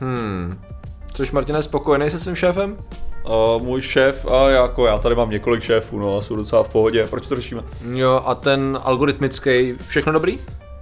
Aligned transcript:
Hmm. 0.00 0.60
Což 1.14 1.30
Martin 1.30 1.56
je 1.56 1.62
spokojený 1.62 2.10
se 2.10 2.18
svým 2.18 2.34
šéfem? 2.34 2.76
Uh, 3.24 3.62
můj 3.62 3.80
šéf, 3.80 4.26
a 4.26 4.48
jako 4.48 4.86
já 4.86 4.98
tady 4.98 5.14
mám 5.14 5.30
několik 5.30 5.62
šéfů, 5.62 5.98
no 5.98 6.18
a 6.18 6.22
jsou 6.22 6.36
docela 6.36 6.62
v 6.62 6.68
pohodě. 6.68 7.06
Proč 7.06 7.26
to 7.26 7.36
řešíme? 7.36 7.62
Jo, 7.92 8.22
a 8.26 8.34
ten 8.34 8.78
algoritmický, 8.82 9.74
všechno 9.86 10.12
dobrý? 10.12 10.38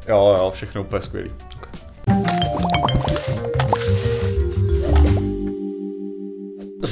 Jo, 0.09 0.37
jo, 0.39 0.51
všechno 0.55 0.81
úplně 0.81 1.03
skvělý. 1.03 1.31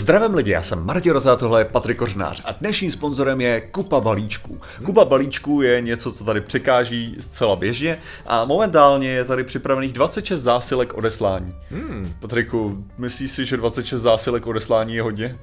Zdravím 0.09 0.35
lidi, 0.35 0.51
já 0.51 0.63
jsem 0.63 0.87
Martin 0.87 1.13
Rozá, 1.13 1.37
tohle 1.37 1.61
je 1.61 1.65
Patrik 1.65 1.99
Kořnář 1.99 2.43
a 2.45 2.53
dnešním 2.53 2.91
sponzorem 2.91 3.41
je 3.41 3.61
Kupa 3.61 4.01
balíčků. 4.01 4.61
Kupa 4.85 5.05
balíčků 5.05 5.63
je 5.63 5.81
něco, 5.81 6.13
co 6.13 6.25
tady 6.25 6.41
překáží 6.41 7.17
zcela 7.21 7.57
běžně 7.57 8.01
a 8.27 8.45
momentálně 8.45 9.11
je 9.11 9.25
tady 9.25 9.45
připravených 9.45 9.93
26 9.93 10.41
zásilek 10.41 10.95
odeslání. 10.95 11.55
Hmm. 11.71 12.15
Patriku, 12.21 12.85
myslíš 12.99 13.31
si, 13.31 13.45
že 13.45 13.57
26 13.57 14.03
zásilek 14.03 14.47
odeslání 14.47 14.95
je 14.95 15.03
hodně? 15.03 15.39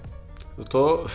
To, 0.55 1.05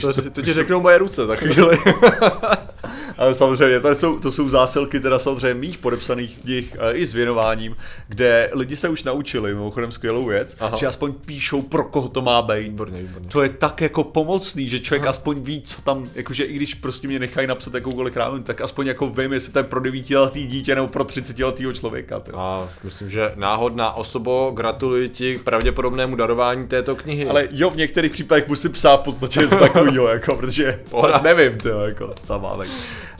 to, 0.00 0.12
to, 0.12 0.30
to 0.30 0.42
ti 0.42 0.52
řeknou 0.52 0.80
moje 0.80 0.98
ruce 0.98 1.26
za 1.26 1.36
chvíli. 1.36 1.78
Ale 3.18 3.34
samozřejmě, 3.34 3.80
to 3.80 3.94
jsou, 3.94 4.18
to 4.18 4.32
jsou 4.32 4.48
zásilky 4.48 5.00
teda 5.00 5.18
samozřejmě 5.18 5.54
mých 5.54 5.78
podepsaných 5.78 6.38
knih 6.38 6.76
eh, 6.78 6.92
i 6.92 7.06
s 7.06 7.14
věnováním, 7.14 7.76
kde 8.08 8.50
lidi 8.52 8.76
se 8.76 8.88
už 8.88 9.04
naučili, 9.04 9.54
mimochodem 9.54 9.92
skvělou 9.92 10.24
věc, 10.26 10.56
Aha. 10.60 10.76
že 10.76 10.86
aspoň 10.86 11.12
píšou, 11.12 11.62
pro 11.62 11.84
koho 11.84 12.08
to 12.08 12.22
má 12.22 12.42
být. 12.42 12.62
Výborně, 12.62 13.02
výborně. 13.02 13.28
To 13.28 13.42
je 13.42 13.48
tak 13.48 13.80
jako 13.80 14.04
pomocný, 14.04 14.68
že 14.68 14.80
člověk 14.80 15.02
Aha. 15.02 15.10
aspoň 15.10 15.40
ví, 15.40 15.62
co 15.62 15.82
tam, 15.82 16.08
jakože 16.14 16.44
i 16.44 16.52
když 16.52 16.74
prostě 16.74 17.08
mě 17.08 17.18
nechají 17.18 17.46
napsat 17.46 17.74
jakoukoliv 17.74 18.14
krávu, 18.14 18.38
tak 18.38 18.60
aspoň 18.60 18.86
jako 18.86 19.10
vím, 19.10 19.32
jestli 19.32 19.52
to 19.52 19.58
je 19.58 19.62
pro 19.62 19.80
9-letý 19.80 20.46
dítě 20.46 20.74
nebo 20.74 20.88
pro 20.88 21.04
30-letého 21.04 21.72
člověka. 21.72 22.20
Tyjo. 22.20 22.38
A 22.38 22.68
myslím, 22.84 23.10
že 23.10 23.32
náhodná 23.34 23.92
osobo, 23.92 24.52
gratuluji 24.54 25.08
ti 25.08 25.38
k 25.38 25.42
pravděpodobnému 25.42 26.16
darování 26.16 26.68
této 26.68 26.96
knihy. 26.96 27.26
Ale 27.26 27.48
jo, 27.50 27.70
v 27.70 27.76
některých 27.76 28.12
případech 28.12 28.48
musím 28.48 28.72
psát 28.72 28.96
v 28.96 29.04
podstatě 29.04 29.40
něco 29.40 29.56
takového, 29.56 30.08
jako, 30.08 30.36
protože 30.36 30.80
nevím, 31.22 31.58
tyjo, 31.58 31.78
jako, 31.78 32.14
co 32.16 32.26
tam 32.26 32.42
má. 32.42 32.56
Tak. 32.56 32.68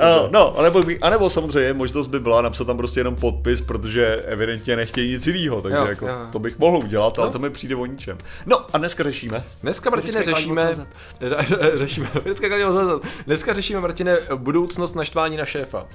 Uh, 0.01 0.31
no, 0.31 0.59
anebo, 0.59 0.83
anebo 1.01 1.31
samozřejmě 1.31 1.73
možnost 1.73 2.07
by 2.07 2.21
byla 2.21 2.43
napsat 2.43 2.67
tam 2.67 2.77
prostě 2.77 3.01
jenom 3.01 3.17
podpis, 3.17 3.61
protože 3.61 4.17
evidentně 4.17 4.77
nechtějí 4.77 5.13
nic 5.13 5.27
jiného, 5.27 5.63
takže 5.63 5.79
jo, 5.79 5.87
jako, 5.87 6.09
jo. 6.09 6.15
to 6.33 6.39
bych 6.39 6.59
mohl 6.59 6.77
udělat, 6.77 7.17
no. 7.17 7.23
ale 7.23 7.33
to 7.33 7.39
mi 7.39 7.51
přijde 7.51 7.77
o 7.77 7.87
ničem. 7.87 8.19
No 8.47 8.67
a 8.73 8.79
dneska 8.79 9.03
řešíme. 9.05 9.45
Dneska, 9.63 9.91
Martine, 9.91 10.25
řešíme, 10.25 10.87
řešíme, 11.75 12.11
dneska, 12.25 12.49
dneska 13.27 13.53
řešíme, 13.53 13.81
Martine, 13.81 14.19
budoucnost 14.37 14.95
naštvání 14.95 15.37
na 15.37 15.45
šéfa. 15.45 15.87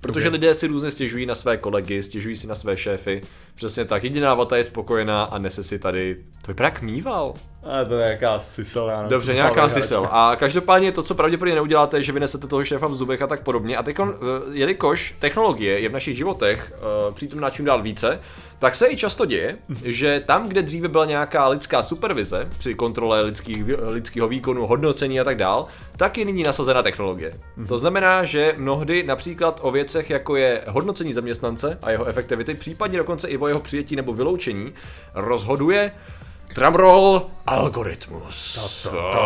Protože 0.00 0.28
okay. 0.28 0.32
lidé 0.32 0.54
si 0.54 0.66
různě 0.66 0.90
stěžují 0.90 1.26
na 1.26 1.34
své 1.34 1.56
kolegy, 1.56 2.02
stěžují 2.02 2.36
si 2.36 2.46
na 2.46 2.54
své 2.54 2.76
šéfy. 2.76 3.20
Přesně 3.54 3.84
tak, 3.84 4.04
jediná 4.04 4.34
vata 4.34 4.56
je 4.56 4.64
spokojená 4.64 5.22
a 5.22 5.38
nese 5.38 5.62
si 5.62 5.78
tady, 5.78 6.16
to 6.42 6.52
vypadá 6.52 6.66
jak 6.66 6.82
mýval. 6.82 7.34
A 7.62 7.84
to 7.84 7.94
je 7.94 8.04
nějaká 8.04 8.40
sisel, 8.40 8.88
já 8.88 9.06
Dobře, 9.08 9.34
nějaká 9.34 9.68
sisel. 9.68 10.08
A 10.10 10.36
každopádně 10.36 10.92
to, 10.92 11.02
co 11.02 11.14
pravděpodobně 11.14 11.54
neuděláte, 11.54 11.96
je, 11.98 12.02
že 12.02 12.12
vynesete 12.12 12.46
toho 12.46 12.64
šéfa 12.64 12.86
v 12.86 12.94
zubech 12.94 13.22
a 13.22 13.26
tak 13.26 13.42
podobně. 13.42 13.76
A 13.76 13.82
teď, 13.82 13.96
eh, 14.00 14.04
jelikož 14.52 15.14
technologie 15.18 15.80
je 15.80 15.88
v 15.88 15.92
našich 15.92 16.16
životech 16.16 16.72
uh, 17.08 17.14
přítomná 17.14 17.50
čím 17.50 17.64
dál 17.64 17.82
více, 17.82 18.20
tak 18.58 18.74
se 18.74 18.88
i 18.90 18.96
často 18.96 19.26
děje, 19.26 19.56
že 19.84 20.22
tam, 20.26 20.48
kde 20.48 20.62
dříve 20.62 20.88
byla 20.88 21.04
nějaká 21.04 21.48
lidská 21.48 21.82
supervize 21.82 22.48
při 22.58 22.74
kontrole 22.74 23.20
lidských, 23.20 23.64
lidského 23.88 24.28
výkonu, 24.28 24.66
hodnocení 24.66 25.20
a 25.20 25.24
tak 25.24 25.36
dál, 25.36 25.66
tak 25.96 26.18
je 26.18 26.24
nyní 26.24 26.42
nasazena 26.42 26.82
technologie. 26.82 27.34
To 27.68 27.78
znamená, 27.78 28.24
že 28.24 28.54
mnohdy 28.56 29.02
například 29.02 29.60
o 29.62 29.70
věcech, 29.70 30.10
jako 30.10 30.36
je 30.36 30.64
hodnocení 30.68 31.12
zaměstnance 31.12 31.78
a 31.82 31.90
jeho 31.90 32.04
efektivity, 32.04 32.54
případně 32.54 32.98
dokonce 32.98 33.28
i 33.28 33.36
o 33.36 33.48
jeho 33.48 33.60
přijetí 33.60 33.96
nebo 33.96 34.12
vyloučení, 34.12 34.72
rozhoduje 35.14 35.92
Drumroll 36.54 37.26
algoritmus. 37.46 38.54
Ta, 38.82 38.90
ta, 38.90 39.10
ta. 39.10 39.18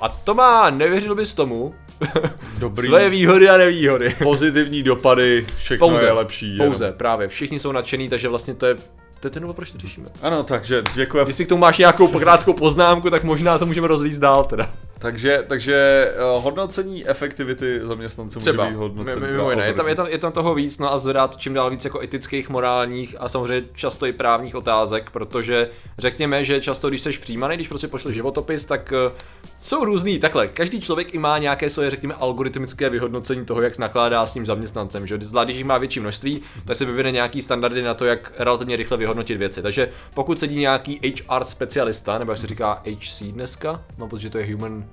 A 0.00 0.08
to 0.08 0.34
má, 0.34 0.70
nevěřil 0.70 1.14
bys 1.14 1.34
tomu, 1.34 1.74
Dobrý. 2.58 2.86
Své 2.88 3.10
výhody 3.10 3.48
a 3.48 3.56
nevýhody. 3.56 4.14
Pozitivní 4.22 4.82
dopady, 4.82 5.46
všechno 5.56 5.88
pouze, 5.88 6.06
je 6.06 6.12
lepší. 6.12 6.58
Pouze, 6.58 6.84
jenom. 6.84 6.98
právě. 6.98 7.28
Všichni 7.28 7.58
jsou 7.58 7.72
nadšený, 7.72 8.08
takže 8.08 8.28
vlastně 8.28 8.54
to 8.54 8.66
je 8.66 8.76
to 9.20 9.26
je 9.26 9.30
ten 9.30 9.42
důvod, 9.42 9.56
proč 9.56 9.70
to 9.70 9.78
řešíme. 9.78 10.08
Ano, 10.22 10.42
takže 10.42 10.82
děkuji. 10.94 11.26
Jestli 11.26 11.44
k 11.44 11.48
tomu 11.48 11.60
máš 11.60 11.78
nějakou 11.78 12.08
krátkou 12.08 12.52
poznámku, 12.52 13.10
tak 13.10 13.24
možná 13.24 13.58
to 13.58 13.66
můžeme 13.66 13.88
rozlíst 13.88 14.18
dál 14.18 14.44
teda. 14.44 14.70
Takže, 14.98 15.44
takže 15.48 16.08
uh, 16.36 16.44
hodnocení 16.44 17.08
efektivity 17.08 17.80
zaměstnanců 17.84 18.40
Třeba, 18.40 18.64
může 18.64 18.72
být 18.72 18.78
hodnocení. 18.78 19.26
Mimo 19.26 19.50
jiné, 19.50 19.66
je 19.66 19.74
tam, 19.74 19.88
je, 19.88 19.94
tam, 19.94 20.06
je 20.06 20.18
tam 20.18 20.32
toho 20.32 20.54
víc, 20.54 20.78
no 20.78 20.92
a 20.92 20.98
zvedá 20.98 21.28
to 21.28 21.38
čím 21.38 21.54
dál 21.54 21.70
víc 21.70 21.84
jako 21.84 22.00
etických, 22.00 22.48
morálních 22.48 23.16
a 23.18 23.28
samozřejmě 23.28 23.68
často 23.74 24.06
i 24.06 24.12
právních 24.12 24.54
otázek, 24.54 25.10
protože 25.10 25.70
řekněme, 25.98 26.44
že 26.44 26.60
často, 26.60 26.88
když 26.88 27.00
jsi 27.00 27.10
přijímaný, 27.10 27.54
když 27.56 27.68
prostě 27.68 27.88
pošleš 27.88 28.14
životopis, 28.14 28.64
tak 28.64 28.92
uh, 29.06 29.12
jsou 29.60 29.84
různý, 29.84 30.18
takhle, 30.18 30.48
každý 30.48 30.80
člověk 30.80 31.14
i 31.14 31.18
má 31.18 31.38
nějaké 31.38 31.70
svoje, 31.70 31.90
řekněme, 31.90 32.14
algoritmické 32.14 32.90
vyhodnocení 32.90 33.44
toho, 33.44 33.62
jak 33.62 33.78
nakládá 33.78 34.26
s 34.26 34.32
tím 34.32 34.46
zaměstnancem, 34.46 35.06
že 35.06 35.18
zvlášť, 35.20 35.46
když 35.46 35.56
jich 35.56 35.66
má 35.66 35.78
větší 35.78 36.00
množství, 36.00 36.42
tak 36.64 36.76
se 36.76 36.84
vyvine 36.84 37.10
nějaký 37.10 37.42
standardy 37.42 37.82
na 37.82 37.94
to, 37.94 38.04
jak 38.04 38.32
relativně 38.38 38.76
rychle 38.76 38.96
vyhodnotit 38.96 39.38
věci. 39.38 39.62
Takže 39.62 39.88
pokud 40.14 40.38
sedí 40.38 40.58
nějaký 40.58 41.00
HR 41.04 41.44
specialista, 41.44 42.18
nebo 42.18 42.32
jak 42.32 42.38
se 42.38 42.46
říká 42.46 42.82
HC 42.84 43.22
dneska, 43.22 43.84
no 43.98 44.08
protože 44.08 44.30
to 44.30 44.38
je 44.38 44.52
human 44.54 44.84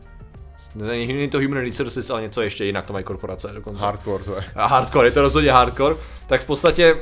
Není 0.76 1.30
to 1.30 1.42
human 1.42 1.62
resources, 1.62 2.10
ale 2.10 2.22
něco 2.22 2.42
ještě 2.42 2.66
jinak, 2.66 2.88
to 2.88 2.94
mají 2.94 3.06
korporace 3.06 3.48
dokonce. 3.54 3.86
Hardcore 3.86 4.24
to 4.24 4.36
je. 4.36 4.44
A 4.56 4.68
hardcore, 4.68 5.08
je 5.08 5.12
to 5.12 5.22
rozhodně 5.22 5.52
hardcore. 5.52 5.96
Tak 6.28 6.42
v 6.42 6.46
podstatě 6.46 6.98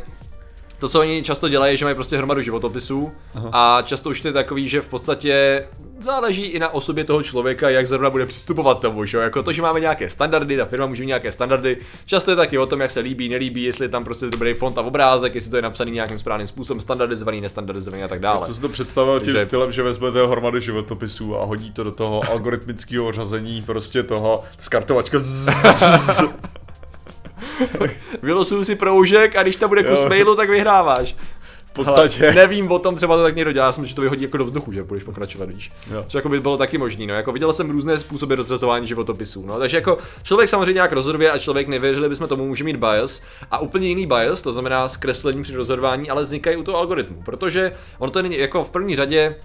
to, 0.82 0.90
co 0.90 1.00
oni 1.00 1.24
často 1.24 1.50
dělají, 1.50 1.74
je, 1.74 1.78
že 1.78 1.86
mají 1.86 1.96
prostě 1.96 2.18
hromadu 2.18 2.42
životopisů 2.42 3.12
Aha. 3.36 3.50
a 3.54 3.82
často 3.82 4.10
už 4.10 4.22
to 4.22 4.28
je 4.28 4.32
takový, 4.32 4.68
že 4.68 4.82
v 4.82 4.88
podstatě 4.88 5.64
záleží 6.00 6.42
i 6.42 6.60
na 6.60 6.74
osobě 6.74 7.04
toho 7.04 7.24
člověka, 7.24 7.70
jak 7.70 7.88
zrovna 7.88 8.10
bude 8.10 8.26
přistupovat 8.26 8.80
tomu, 8.80 9.06
že 9.06 9.18
Jako 9.18 9.44
to, 9.44 9.54
že 9.54 9.62
máme 9.62 9.80
nějaké 9.80 10.10
standardy, 10.10 10.58
ta 10.58 10.66
firma 10.66 10.86
může 10.86 11.04
mít 11.04 11.08
nějaké 11.08 11.32
standardy, 11.32 11.78
často 12.06 12.32
je 12.32 12.36
taky 12.38 12.58
o 12.58 12.66
tom, 12.66 12.82
jak 12.82 12.92
se 12.92 13.00
líbí, 13.00 13.30
nelíbí, 13.30 13.64
jestli 13.64 13.86
je 13.86 13.90
tam 13.90 14.04
prostě 14.04 14.26
dobrý 14.26 14.54
font 14.54 14.78
a 14.78 14.82
obrázek, 14.82 15.36
jestli 15.36 15.52
to 15.52 15.56
je 15.56 15.62
napsaný 15.62 15.92
nějakým 15.92 16.20
správným 16.20 16.48
způsobem, 16.48 16.82
standardizovaný, 16.82 17.42
nestandardizovaný 17.42 18.04
a 18.04 18.08
tak 18.08 18.20
dále. 18.20 18.40
Já 18.42 18.46
jsem 18.46 18.56
si 18.56 18.62
to 18.62 18.70
představil 18.70 19.20
tím 19.20 19.34
Takže... 19.34 19.46
stylem, 19.46 19.72
že 19.72 19.84
vezmete 19.84 20.28
hromady 20.28 20.62
životopisů 20.62 21.38
a 21.38 21.46
hodí 21.46 21.72
to 21.72 21.84
do 21.84 21.92
toho 21.92 22.30
algoritmického 22.30 23.12
řazení 23.12 23.62
prostě 23.62 24.04
toho 24.04 24.44
skartovačka. 24.60 25.18
Vylosuju 28.22 28.66
si 28.66 28.76
proužek 28.76 29.36
a 29.36 29.44
když 29.44 29.56
to 29.56 29.68
bude 29.68 29.84
kus 29.84 30.06
mailu, 30.06 30.36
tak 30.36 30.50
vyhráváš. 30.50 31.16
V 31.72 31.74
podstatě. 31.74 32.24
Ale 32.24 32.36
nevím 32.36 32.72
o 32.72 32.80
tom, 32.80 32.96
třeba 32.96 33.18
to 33.18 33.24
tak 33.24 33.36
někdo 33.36 33.52
dělá, 33.52 33.66
já 33.66 33.72
jsem, 33.72 33.86
že 33.86 33.96
to 33.96 34.02
vyhodí 34.02 34.24
jako 34.24 34.38
do 34.38 34.46
vzduchu, 34.46 34.72
že 34.72 34.84
budeš 34.84 35.04
pokračovat, 35.04 35.50
víš. 35.50 35.72
Jo. 35.94 36.04
Což 36.04 36.14
jako 36.14 36.30
by 36.30 36.40
bylo 36.40 36.58
taky 36.58 36.78
možné, 36.78 37.06
no. 37.06 37.14
Jako 37.14 37.32
viděl 37.32 37.54
jsem 37.54 37.70
různé 37.70 37.98
způsoby 37.98 38.34
rozřazování 38.34 38.88
životopisů, 38.88 39.46
no. 39.46 39.60
Takže 39.60 39.78
jako 39.78 39.98
člověk 40.24 40.50
samozřejmě 40.50 40.74
nějak 40.74 40.92
rozhoduje 40.92 41.32
a 41.32 41.40
člověk 41.40 41.68
nevěřili 41.68 42.10
bychom 42.10 42.28
tomu, 42.28 42.48
může 42.48 42.64
mít 42.64 42.76
bias 42.76 43.22
a 43.52 43.60
úplně 43.60 43.88
jiný 43.88 44.08
bias, 44.08 44.42
to 44.42 44.52
znamená 44.52 44.88
zkreslení 44.88 45.44
při 45.44 45.56
rozhodování, 45.56 46.10
ale 46.10 46.24
vznikají 46.24 46.58
u 46.58 46.64
toho 46.64 46.78
algoritmu, 46.78 47.22
protože 47.26 47.72
on 48.00 48.10
to 48.10 48.22
není 48.22 48.38
jako 48.40 48.64
v 48.64 48.70
první 48.70 48.96
řadě 48.96 49.36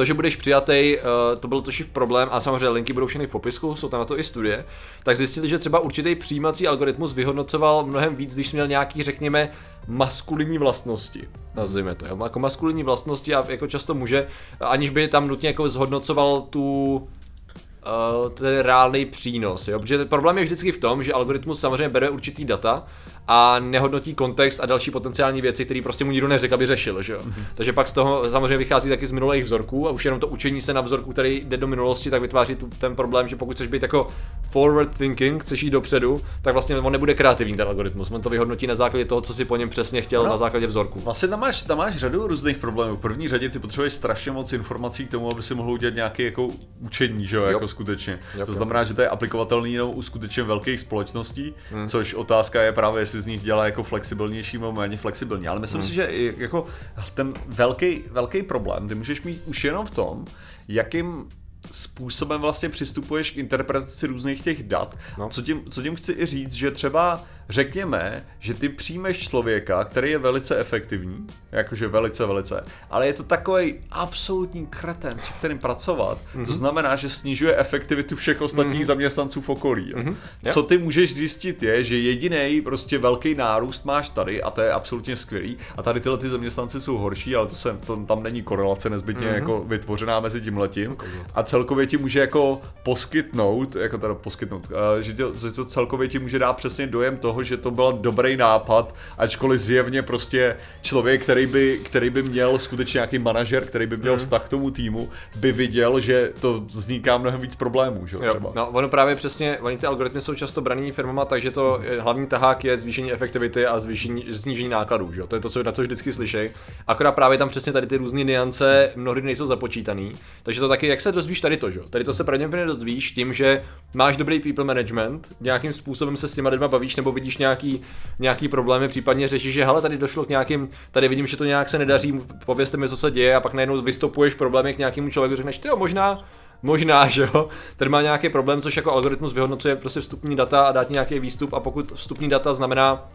to, 0.00 0.04
že 0.04 0.14
budeš 0.14 0.36
přijatý, 0.36 0.96
uh, 0.96 1.40
to 1.40 1.48
byl 1.48 1.60
totiž 1.60 1.82
problém 1.82 2.28
a 2.32 2.40
samozřejmě 2.40 2.68
linky 2.68 2.92
budou 2.92 3.06
všechny 3.06 3.26
v 3.26 3.30
popisku, 3.30 3.74
jsou 3.74 3.88
tam 3.88 4.00
na 4.00 4.06
to 4.06 4.18
i 4.18 4.24
studie, 4.24 4.64
tak 5.02 5.16
zjistili, 5.16 5.48
že 5.48 5.58
třeba 5.58 5.78
určitý 5.78 6.14
přijímací 6.14 6.66
algoritmus 6.66 7.12
vyhodnocoval 7.12 7.86
mnohem 7.86 8.14
víc, 8.16 8.34
když 8.34 8.48
jsi 8.48 8.56
měl 8.56 8.66
nějaký, 8.66 9.02
řekněme, 9.02 9.52
maskulinní 9.88 10.58
vlastnosti, 10.58 11.28
nazveme 11.54 11.94
to, 11.94 12.06
jako 12.24 12.38
maskulinní 12.38 12.82
vlastnosti 12.82 13.34
a 13.34 13.44
jako 13.48 13.66
často 13.66 13.94
může, 13.94 14.26
aniž 14.60 14.90
by 14.90 15.08
tam 15.08 15.28
nutně 15.28 15.48
jako 15.48 15.68
zhodnocoval 15.68 16.40
tu 16.40 16.94
uh, 16.96 18.30
ten 18.30 18.58
reálný 18.58 19.04
přínos, 19.04 19.68
jo? 19.68 19.78
protože 19.78 20.04
problém 20.04 20.38
je 20.38 20.44
vždycky 20.44 20.72
v 20.72 20.78
tom, 20.78 21.02
že 21.02 21.12
algoritmus 21.12 21.60
samozřejmě 21.60 21.88
bere 21.88 22.10
určitý 22.10 22.44
data 22.44 22.86
a 23.32 23.58
nehodnotí 23.58 24.14
kontext 24.14 24.60
a 24.60 24.66
další 24.66 24.90
potenciální 24.90 25.40
věci, 25.40 25.64
které 25.64 25.80
prostě 25.82 26.04
mu 26.04 26.10
nikdo 26.10 26.28
neřekl, 26.28 26.54
aby 26.54 26.66
řešil, 26.66 27.02
že 27.02 27.12
jo. 27.12 27.20
Mm-hmm. 27.20 27.44
Takže 27.54 27.72
pak 27.72 27.88
z 27.88 27.92
toho 27.92 28.30
samozřejmě 28.30 28.56
vychází 28.56 28.88
taky 28.88 29.06
z 29.06 29.12
minulých 29.12 29.44
vzorků 29.44 29.88
a 29.88 29.90
už 29.90 30.04
jenom 30.04 30.20
to 30.20 30.26
učení 30.26 30.60
se 30.60 30.74
na 30.74 30.80
vzorku, 30.80 31.12
který 31.12 31.42
jde 31.44 31.56
do 31.56 31.66
minulosti, 31.66 32.10
tak 32.10 32.22
vytváří 32.22 32.54
tu, 32.54 32.70
ten 32.78 32.96
problém, 32.96 33.28
že 33.28 33.36
pokud 33.36 33.54
chceš 33.54 33.68
být 33.68 33.82
jako 33.82 34.06
forward 34.50 34.94
thinking, 34.98 35.42
chceš 35.42 35.62
jít 35.62 35.70
dopředu, 35.70 36.20
tak 36.42 36.52
vlastně 36.52 36.78
on 36.78 36.92
nebude 36.92 37.14
kreativní 37.14 37.56
ten 37.56 37.68
algoritmus. 37.68 38.10
On 38.10 38.22
to 38.22 38.30
vyhodnotí 38.30 38.66
na 38.66 38.74
základě 38.74 39.04
toho, 39.04 39.20
co 39.20 39.34
si 39.34 39.44
po 39.44 39.56
něm 39.56 39.68
přesně 39.68 40.02
chtěl, 40.02 40.22
no. 40.22 40.30
na 40.30 40.36
základě 40.36 40.66
vzorku. 40.66 41.00
Vlastně 41.00 41.28
tam 41.28 41.40
máš, 41.40 41.62
tam 41.62 41.78
máš 41.78 41.96
řadu 41.96 42.26
různých 42.26 42.56
problémů. 42.56 42.96
V 42.96 43.00
první 43.00 43.28
řadě 43.28 43.48
ty 43.48 43.58
potřebuješ 43.58 43.92
strašně 43.92 44.32
moc 44.32 44.52
informací 44.52 45.06
k 45.06 45.10
tomu, 45.10 45.32
aby 45.32 45.42
si 45.42 45.54
mohl 45.54 45.70
udělat 45.70 45.94
nějaké 45.94 46.22
jako 46.22 46.48
učení, 46.80 47.26
že 47.26 47.36
jo, 47.36 47.42
jo. 47.42 47.48
jako 47.48 47.68
skutečně. 47.68 48.18
Jo, 48.38 48.46
to 48.46 48.52
znamená, 48.52 48.84
že 48.84 48.94
to 48.94 49.02
je 49.02 49.08
aplikovatelný 49.08 49.72
jenom 49.72 49.90
u 49.94 50.02
skutečně 50.02 50.42
velkých 50.42 50.80
společností, 50.80 51.54
hmm. 51.70 51.88
což 51.88 52.14
otázka 52.14 52.62
je 52.62 52.72
právě, 52.72 53.02
jestli 53.02 53.19
z 53.20 53.26
nich 53.26 53.42
dělá 53.42 53.64
jako 53.64 53.82
flexibilnější 53.82 54.58
nebo 54.58 54.72
méně 54.72 54.96
flexibilní. 54.96 55.48
Ale 55.48 55.60
myslím 55.60 55.80
hmm. 55.80 55.88
si, 55.88 55.94
že 55.94 56.08
jako 56.36 56.66
ten 57.14 57.34
velký, 57.46 58.04
velký 58.10 58.42
problém, 58.42 58.88
ty 58.88 58.94
můžeš 58.94 59.22
mít 59.22 59.42
už 59.46 59.64
jenom 59.64 59.86
v 59.86 59.90
tom, 59.90 60.24
jakým 60.68 61.28
způsobem 61.72 62.40
vlastně 62.40 62.68
přistupuješ 62.68 63.30
k 63.30 63.36
interpretaci 63.36 64.06
různých 64.06 64.40
těch 64.40 64.62
dat. 64.62 64.98
No. 65.18 65.28
Co, 65.28 65.42
tím, 65.42 65.62
co 65.70 65.82
tím 65.82 65.96
chci 65.96 66.12
i 66.12 66.26
říct, 66.26 66.52
že 66.52 66.70
třeba 66.70 67.24
řekněme, 67.50 68.26
že 68.38 68.54
ty 68.54 68.68
přijmeš 68.68 69.18
člověka, 69.18 69.84
který 69.84 70.10
je 70.10 70.18
velice 70.18 70.58
efektivní, 70.58 71.26
jakože 71.52 71.88
velice, 71.88 72.26
velice, 72.26 72.64
ale 72.90 73.06
je 73.06 73.12
to 73.12 73.22
takový 73.22 73.74
absolutní 73.90 74.66
kreten, 74.66 75.18
se 75.18 75.32
kterým 75.32 75.58
pracovat, 75.58 76.18
mm-hmm. 76.18 76.32
to 76.32 76.50
mhm. 76.50 76.52
znamená, 76.52 76.96
že 76.96 77.08
snižuje 77.08 77.56
efektivitu 77.56 78.16
všech 78.16 78.40
ostatních 78.40 78.82
mm-hmm. 78.82 78.86
zaměstnanců 78.86 79.40
v 79.40 79.48
okolí. 79.48 79.94
Mm-hmm. 79.94 80.14
Co 80.52 80.62
ty 80.62 80.78
můžeš 80.78 81.14
zjistit 81.14 81.62
je, 81.62 81.84
že 81.84 81.98
jediný 81.98 82.60
prostě 82.64 82.98
velký 82.98 83.34
nárůst 83.34 83.84
máš 83.84 84.10
tady 84.10 84.42
a 84.42 84.50
to 84.50 84.60
je 84.60 84.72
absolutně 84.72 85.16
skvělý 85.16 85.56
a 85.76 85.82
tady 85.82 86.00
tyhle 86.00 86.18
ty 86.18 86.28
zaměstnanci 86.28 86.80
jsou 86.80 86.98
horší, 86.98 87.36
ale 87.36 87.46
to, 87.46 87.54
se, 87.54 87.78
to 87.86 87.96
tam 87.96 88.22
není 88.22 88.42
korelace 88.42 88.90
nezbytně 88.90 89.26
mm-hmm. 89.26 89.34
jako 89.34 89.64
vytvořená 89.66 90.20
mezi 90.20 90.40
tím 90.40 90.58
letím 90.58 90.96
a 91.34 91.42
celkově 91.42 91.86
ti 91.86 91.96
může 91.96 92.20
jako 92.20 92.62
poskytnout, 92.82 93.76
jako 93.76 93.98
teda 93.98 94.14
poskytnout, 94.14 94.68
že, 95.00 95.14
to, 95.14 95.34
že 95.34 95.50
to 95.50 95.64
celkově 95.64 96.08
ti 96.08 96.18
může 96.18 96.38
dát 96.38 96.52
přesně 96.52 96.86
dojem 96.86 97.16
toho, 97.16 97.39
že 97.42 97.56
to 97.56 97.70
byl 97.70 97.92
dobrý 97.92 98.36
nápad, 98.36 98.94
ačkoliv 99.18 99.60
zjevně 99.60 100.02
prostě 100.02 100.56
člověk, 100.82 101.22
který 101.22 101.46
by, 101.46 101.80
který 101.84 102.10
by 102.10 102.22
měl 102.22 102.58
skutečně 102.58 102.98
nějaký 102.98 103.18
manažer, 103.18 103.64
který 103.64 103.86
by 103.86 103.96
měl 103.96 104.12
mm. 104.12 104.18
vztah 104.18 104.42
k 104.42 104.48
tomu 104.48 104.70
týmu, 104.70 105.08
by 105.36 105.52
viděl, 105.52 106.00
že 106.00 106.32
to 106.40 106.60
vzniká 106.66 107.18
mnohem 107.18 107.40
víc 107.40 107.54
problémů, 107.54 108.06
že 108.06 108.16
jo, 108.16 108.30
třeba. 108.30 108.52
No, 108.54 108.68
ono 108.70 108.88
právě 108.88 109.16
přesně, 109.16 109.58
oni 109.58 109.76
ty 109.76 109.86
algoritmy 109.86 110.20
jsou 110.20 110.34
často 110.34 110.60
braný 110.60 110.92
firmama, 110.92 111.24
takže 111.24 111.50
to 111.50 111.80
hlavní 112.00 112.26
tahák 112.26 112.64
je 112.64 112.76
zvýšení 112.76 113.12
efektivity 113.12 113.66
a 113.66 113.78
zvýšení, 113.78 114.24
snížení 114.34 114.68
nákladů, 114.68 115.12
že 115.12 115.20
jo? 115.20 115.26
To 115.26 115.36
je 115.36 115.40
to, 115.40 115.50
co, 115.50 115.62
na 115.62 115.72
co 115.72 115.82
vždycky 115.82 116.12
slyší. 116.12 116.38
Akorát 116.86 117.12
právě 117.12 117.38
tam 117.38 117.48
přesně 117.48 117.72
tady 117.72 117.86
ty 117.86 117.96
různé 117.96 118.24
niance 118.24 118.92
mnohdy 118.96 119.22
nejsou 119.22 119.46
započítaný. 119.46 120.12
Takže 120.42 120.60
to 120.60 120.68
taky, 120.68 120.86
jak 120.86 121.00
se 121.00 121.12
dozvíš 121.12 121.40
tady 121.40 121.56
to, 121.56 121.70
že? 121.70 121.80
Tady 121.90 122.04
to 122.04 122.12
se 122.12 122.24
pravděpodobně 122.24 122.66
dozvíš 122.66 123.10
tím, 123.10 123.32
že 123.32 123.62
máš 123.94 124.16
dobrý 124.16 124.40
people 124.40 124.64
management, 124.64 125.32
nějakým 125.40 125.72
způsobem 125.72 126.16
se 126.16 126.28
s 126.28 126.34
těma 126.34 126.50
lidma 126.50 126.68
bavíš 126.68 126.96
nebo 126.96 127.12
vidíš 127.12 127.29
nějaký, 127.38 127.82
nějaký 128.18 128.48
problémy, 128.48 128.88
případně 128.88 129.28
řešíš, 129.28 129.52
že 129.54 129.64
hele, 129.64 129.82
tady 129.82 129.98
došlo 129.98 130.24
k 130.24 130.28
nějakým, 130.28 130.70
tady 130.90 131.08
vidím, 131.08 131.26
že 131.26 131.36
to 131.36 131.44
nějak 131.44 131.68
se 131.68 131.78
nedaří, 131.78 132.20
povězte 132.44 132.76
mi, 132.76 132.88
co 132.88 132.96
se 132.96 133.10
děje 133.10 133.34
a 133.36 133.40
pak 133.40 133.54
najednou 133.54 133.82
vystopuješ 133.82 134.34
problémy 134.34 134.74
k 134.74 134.78
nějakému 134.78 135.10
člověku, 135.10 135.36
řekneš, 135.36 135.58
ty 135.58 135.68
jo, 135.68 135.76
možná, 135.76 136.18
možná, 136.62 137.08
že 137.08 137.22
jo, 137.22 137.48
tady 137.76 137.88
má 137.88 138.02
nějaký 138.02 138.28
problém, 138.28 138.60
což 138.60 138.76
jako 138.76 138.92
algoritmus 138.92 139.32
vyhodnocuje 139.32 139.76
prostě 139.76 140.00
vstupní 140.00 140.36
data 140.36 140.62
a 140.62 140.72
dá 140.72 140.84
ti 140.84 140.92
nějaký 140.92 141.20
výstup 141.20 141.52
a 141.52 141.60
pokud 141.60 141.92
vstupní 141.92 142.28
data 142.28 142.54
znamená 142.54 143.08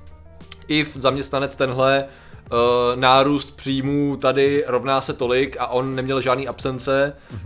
if 0.68 0.98
zaměstnanec 0.98 1.56
tenhle 1.56 2.06
uh, 2.52 2.58
nárůst 2.96 3.56
příjmů 3.56 4.18
tady 4.18 4.64
rovná 4.68 5.02
se 5.02 5.14
tolik 5.14 5.58
a 5.60 5.68
on 5.68 5.96
neměl 5.96 6.22
žádný 6.22 6.48
absence, 6.48 7.14
uh, 7.32 7.38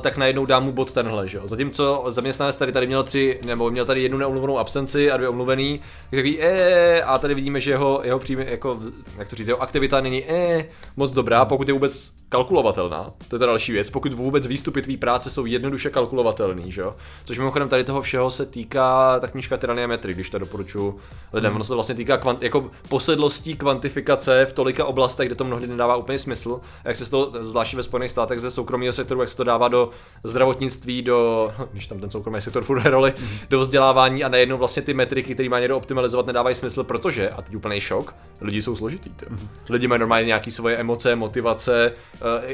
tak 0.00 0.16
najednou 0.16 0.46
dá 0.46 0.60
mu 0.60 0.72
bod 0.72 0.92
tenhle, 0.92 1.28
že 1.28 1.38
jo. 1.38 1.46
Zatímco 1.46 2.04
zaměstnanec 2.08 2.56
tady 2.56 2.72
tady 2.72 2.86
měl 2.86 3.02
tři, 3.02 3.40
nebo 3.44 3.70
měl 3.70 3.84
tady 3.84 4.02
jednu 4.02 4.18
neomluvenou 4.18 4.58
absenci 4.58 5.10
a 5.10 5.16
dvě 5.16 5.28
omluvený, 5.28 5.80
takový 6.10 6.42
e, 6.42 7.02
a 7.02 7.18
tady 7.18 7.34
vidíme, 7.34 7.60
že 7.60 7.70
jeho, 7.70 8.00
jeho 8.04 8.18
příjmy, 8.18 8.46
jako, 8.50 8.80
jak 9.18 9.28
to 9.28 9.36
říct, 9.36 9.48
jeho 9.48 9.62
aktivita 9.62 10.00
není 10.00 10.24
e, 10.30 10.68
moc 10.96 11.12
dobrá, 11.12 11.44
pokud 11.44 11.68
je 11.68 11.74
vůbec 11.74 12.12
kalkulovatelná, 12.28 13.12
to 13.28 13.36
je 13.36 13.38
ta 13.38 13.46
další 13.46 13.72
věc, 13.72 13.90
pokud 13.90 14.12
vůbec 14.12 14.46
výstupy 14.46 14.82
tvý 14.82 14.96
práce 14.96 15.30
jsou 15.30 15.46
jednoduše 15.46 15.90
kalkulovatelný, 15.90 16.72
že 16.72 16.80
jo? 16.80 16.96
Což 17.24 17.38
mimochodem 17.38 17.68
tady 17.68 17.84
toho 17.84 18.02
všeho 18.02 18.30
se 18.30 18.46
týká 18.46 19.20
ta 19.20 19.26
knížka 19.26 19.56
Tyrania 19.56 19.86
metry, 19.86 20.14
když 20.14 20.30
to 20.30 20.38
doporučuji 20.38 20.98
lidem, 21.32 21.54
ono 21.54 21.64
se 21.64 21.74
vlastně 21.74 21.94
týká 21.94 22.16
kvant, 22.16 22.42
jako 22.42 22.70
posedlostí 22.88 23.56
kvantifikace 23.56 24.46
v 24.48 24.52
tolika 24.52 24.84
oblastech, 24.84 25.28
kde 25.28 25.34
to 25.34 25.44
mnohdy 25.44 25.66
nedává 25.66 25.96
úplně 25.96 26.18
smysl, 26.18 26.60
jak 26.84 26.96
se 26.96 27.10
to, 27.10 27.32
zvláště 27.40 27.76
ve 27.76 27.82
Spojených 27.82 28.10
státech 28.10 28.40
ze 28.40 28.50
soukromého 28.50 28.92
sektoru, 28.92 29.20
jak 29.20 29.28
se 29.28 29.36
to 29.36 29.44
dává 29.44 29.68
do 29.68 29.90
zdravotnictví, 30.24 31.02
do, 31.02 31.52
když 31.72 31.86
tam 31.86 32.00
ten 32.00 32.10
soukromý 32.10 32.40
sektor 32.40 32.64
furt 32.64 32.84
roli, 32.84 33.14
mm. 33.20 33.28
do 33.50 33.60
vzdělávání 33.60 34.24
a 34.24 34.28
najednou 34.28 34.58
vlastně 34.58 34.82
ty 34.82 34.94
metriky, 34.94 35.34
které 35.34 35.48
má 35.48 35.58
někdo 35.58 35.76
optimalizovat, 35.76 36.26
nedávají 36.26 36.54
smysl, 36.54 36.84
protože, 36.84 37.30
a 37.30 37.42
teď 37.42 37.54
úplný 37.54 37.80
šok, 37.80 38.14
lidi 38.40 38.62
jsou 38.62 38.76
složitý. 38.76 39.10
Mm. 39.28 39.48
Lidi 39.68 39.86
mají 39.86 39.98
normálně 39.98 40.26
nějaké 40.26 40.50
svoje 40.50 40.76
emoce, 40.76 41.16
motivace, 41.16 41.92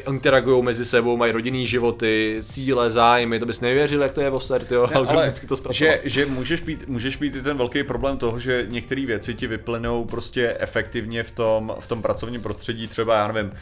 uh, 0.07 0.15
interagují 0.15 0.63
mezi 0.63 0.85
sebou, 0.85 1.17
mají 1.17 1.33
rodinný 1.33 1.67
životy, 1.67 2.39
cíle, 2.43 2.91
zájmy, 2.91 3.39
to 3.39 3.47
bys 3.47 3.61
nevěřil, 3.61 4.03
jak 4.03 4.13
to 4.13 4.21
je 4.21 4.31
v 4.31 4.35
jo, 4.71 4.87
ne, 4.87 4.95
ale 4.95 5.33
to 5.49 5.57
že, 5.71 6.01
že 6.05 6.27
můžeš, 6.27 6.61
být, 6.61 6.89
můžeš 6.89 7.17
být 7.17 7.37
i 7.37 7.43
ten 7.43 7.57
velký 7.57 7.83
problém 7.85 8.19
toho, 8.19 8.39
že 8.39 8.67
některé 8.69 9.07
věci 9.07 9.35
ti 9.35 9.47
vyplynou 9.47 10.05
prostě 10.05 10.57
efektivně 10.59 11.23
v 11.23 11.31
tom, 11.31 11.75
v 11.85 11.89
tom 11.89 12.03
pracovním 12.03 12.43
prostředí, 12.43 12.89
třeba 12.89 13.17
já 13.17 13.33
nevím, 13.33 13.53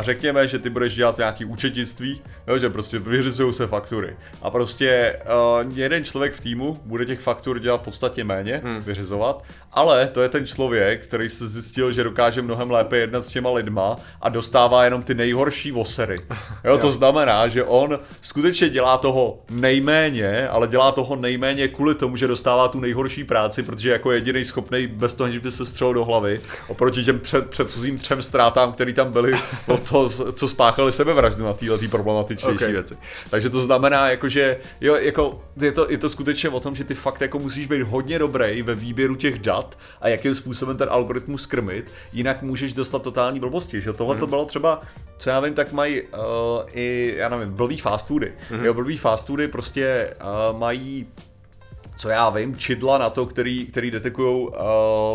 řekněme, 0.00 0.48
že 0.48 0.58
ty 0.58 0.70
budeš 0.70 0.94
dělat 0.94 1.18
nějaký 1.18 1.44
účetnictví, 1.44 2.22
jo, 2.46 2.58
že 2.58 2.70
prostě 2.70 2.98
vyřizují 2.98 3.52
se 3.52 3.66
faktury 3.66 4.16
a 4.42 4.50
prostě 4.50 5.20
uh, 5.64 5.78
jeden 5.78 6.04
člověk 6.04 6.34
v 6.34 6.40
týmu 6.40 6.80
bude 6.84 7.04
těch 7.04 7.20
faktur 7.20 7.58
dělat 7.58 7.80
v 7.80 7.84
podstatě 7.84 8.24
méně, 8.24 8.60
hmm. 8.64 8.80
vyřizovat, 8.80 9.44
ale 9.72 10.08
to 10.08 10.22
je 10.22 10.28
ten 10.28 10.46
člověk, 10.46 11.04
který 11.04 11.28
se 11.28 11.46
zjistil, 11.46 11.92
že 11.92 12.04
dokáže 12.04 12.42
mnohem 12.42 12.70
lépe 12.70 12.96
jednat 12.96 13.24
s 13.24 13.28
těma 13.28 13.50
lidma 13.50 13.96
a 14.20 14.28
dostává 14.28 14.84
jenom 14.84 15.02
ty 15.02 15.14
nejhorší 15.14 15.72
vosery. 15.72 16.20
Jo, 16.64 16.78
to 16.78 16.92
znamená, 16.92 17.48
že 17.48 17.64
on 17.64 17.98
skutečně 18.20 18.68
dělá 18.68 18.98
toho 18.98 19.38
nejméně, 19.50 20.48
ale 20.48 20.68
dělá 20.68 20.92
toho 20.92 21.16
nejméně 21.16 21.68
kvůli 21.68 21.94
tomu, 21.94 22.16
že 22.16 22.26
dostává 22.26 22.68
tu 22.68 22.80
nejhorší 22.80 23.24
práci, 23.24 23.62
protože 23.62 23.90
jako 23.90 24.12
jediný 24.12 24.44
schopný 24.44 24.86
bez 24.86 25.14
toho, 25.14 25.30
že 25.30 25.40
by 25.40 25.50
se 25.50 25.66
střelil 25.66 25.94
do 25.94 26.04
hlavy, 26.04 26.40
oproti 26.68 27.04
těm 27.04 27.20
před, 27.20 27.50
předchozím 27.72 27.98
třem 27.98 28.22
ztrátám, 28.22 28.72
které 28.72 28.92
tam 28.92 29.12
byly 29.12 29.32
od 29.66 29.88
toho, 29.88 30.08
co 30.08 30.48
spáchali 30.48 30.92
sebevraždu 30.92 31.44
na 31.44 31.52
této 31.52 31.88
problematičnější 31.90 32.56
okay. 32.56 32.72
věci. 32.72 32.96
Takže 33.30 33.50
to 33.50 33.60
znamená, 33.60 34.10
jako, 34.10 34.28
že 34.28 34.56
jo, 34.80 34.94
jako, 34.94 35.42
je, 35.60 35.72
to, 35.72 35.90
je 35.90 35.98
to 35.98 36.08
skutečně 36.08 36.48
o 36.48 36.60
tom, 36.60 36.74
že 36.74 36.84
ty 36.84 36.94
fakt 36.94 37.20
jako 37.20 37.38
musíš 37.38 37.66
být 37.66 37.82
hodně 37.82 38.18
dobrý 38.18 38.62
ve 38.62 38.74
výběru 38.74 39.14
těch 39.14 39.38
dat 39.38 39.78
a 40.00 40.08
jakým 40.08 40.34
způsobem 40.34 40.76
ten 40.76 40.88
algoritmus 40.90 41.46
krmit, 41.46 41.90
jinak 42.12 42.42
můžeš 42.42 42.72
dostat 42.72 43.02
totální 43.02 43.40
blbosti. 43.40 43.80
Že 43.80 43.92
tohle 43.92 44.16
to 44.16 44.24
hmm. 44.24 44.30
bylo 44.30 44.44
třeba, 44.44 44.82
co 45.16 45.30
já 45.30 45.40
vím, 45.40 45.54
tak 45.54 45.72
mají 45.72 46.02
uh, 46.02 46.08
i, 46.72 47.14
já 47.16 47.28
nevím, 47.28 47.54
blbý 47.54 47.78
fast 47.78 48.06
foody. 48.06 48.32
Mm-hmm. 48.50 48.64
Jo, 48.64 48.74
blbý 48.74 48.96
fast 48.96 49.26
foody 49.26 49.48
prostě 49.48 50.14
uh, 50.20 50.58
mají 50.58 51.06
co 51.96 52.08
já 52.08 52.30
vím, 52.30 52.56
čidla 52.56 52.98
na 52.98 53.10
to, 53.10 53.26
který, 53.26 53.66
který 53.66 53.90
detekují 53.90 54.46
uh, 54.46 54.52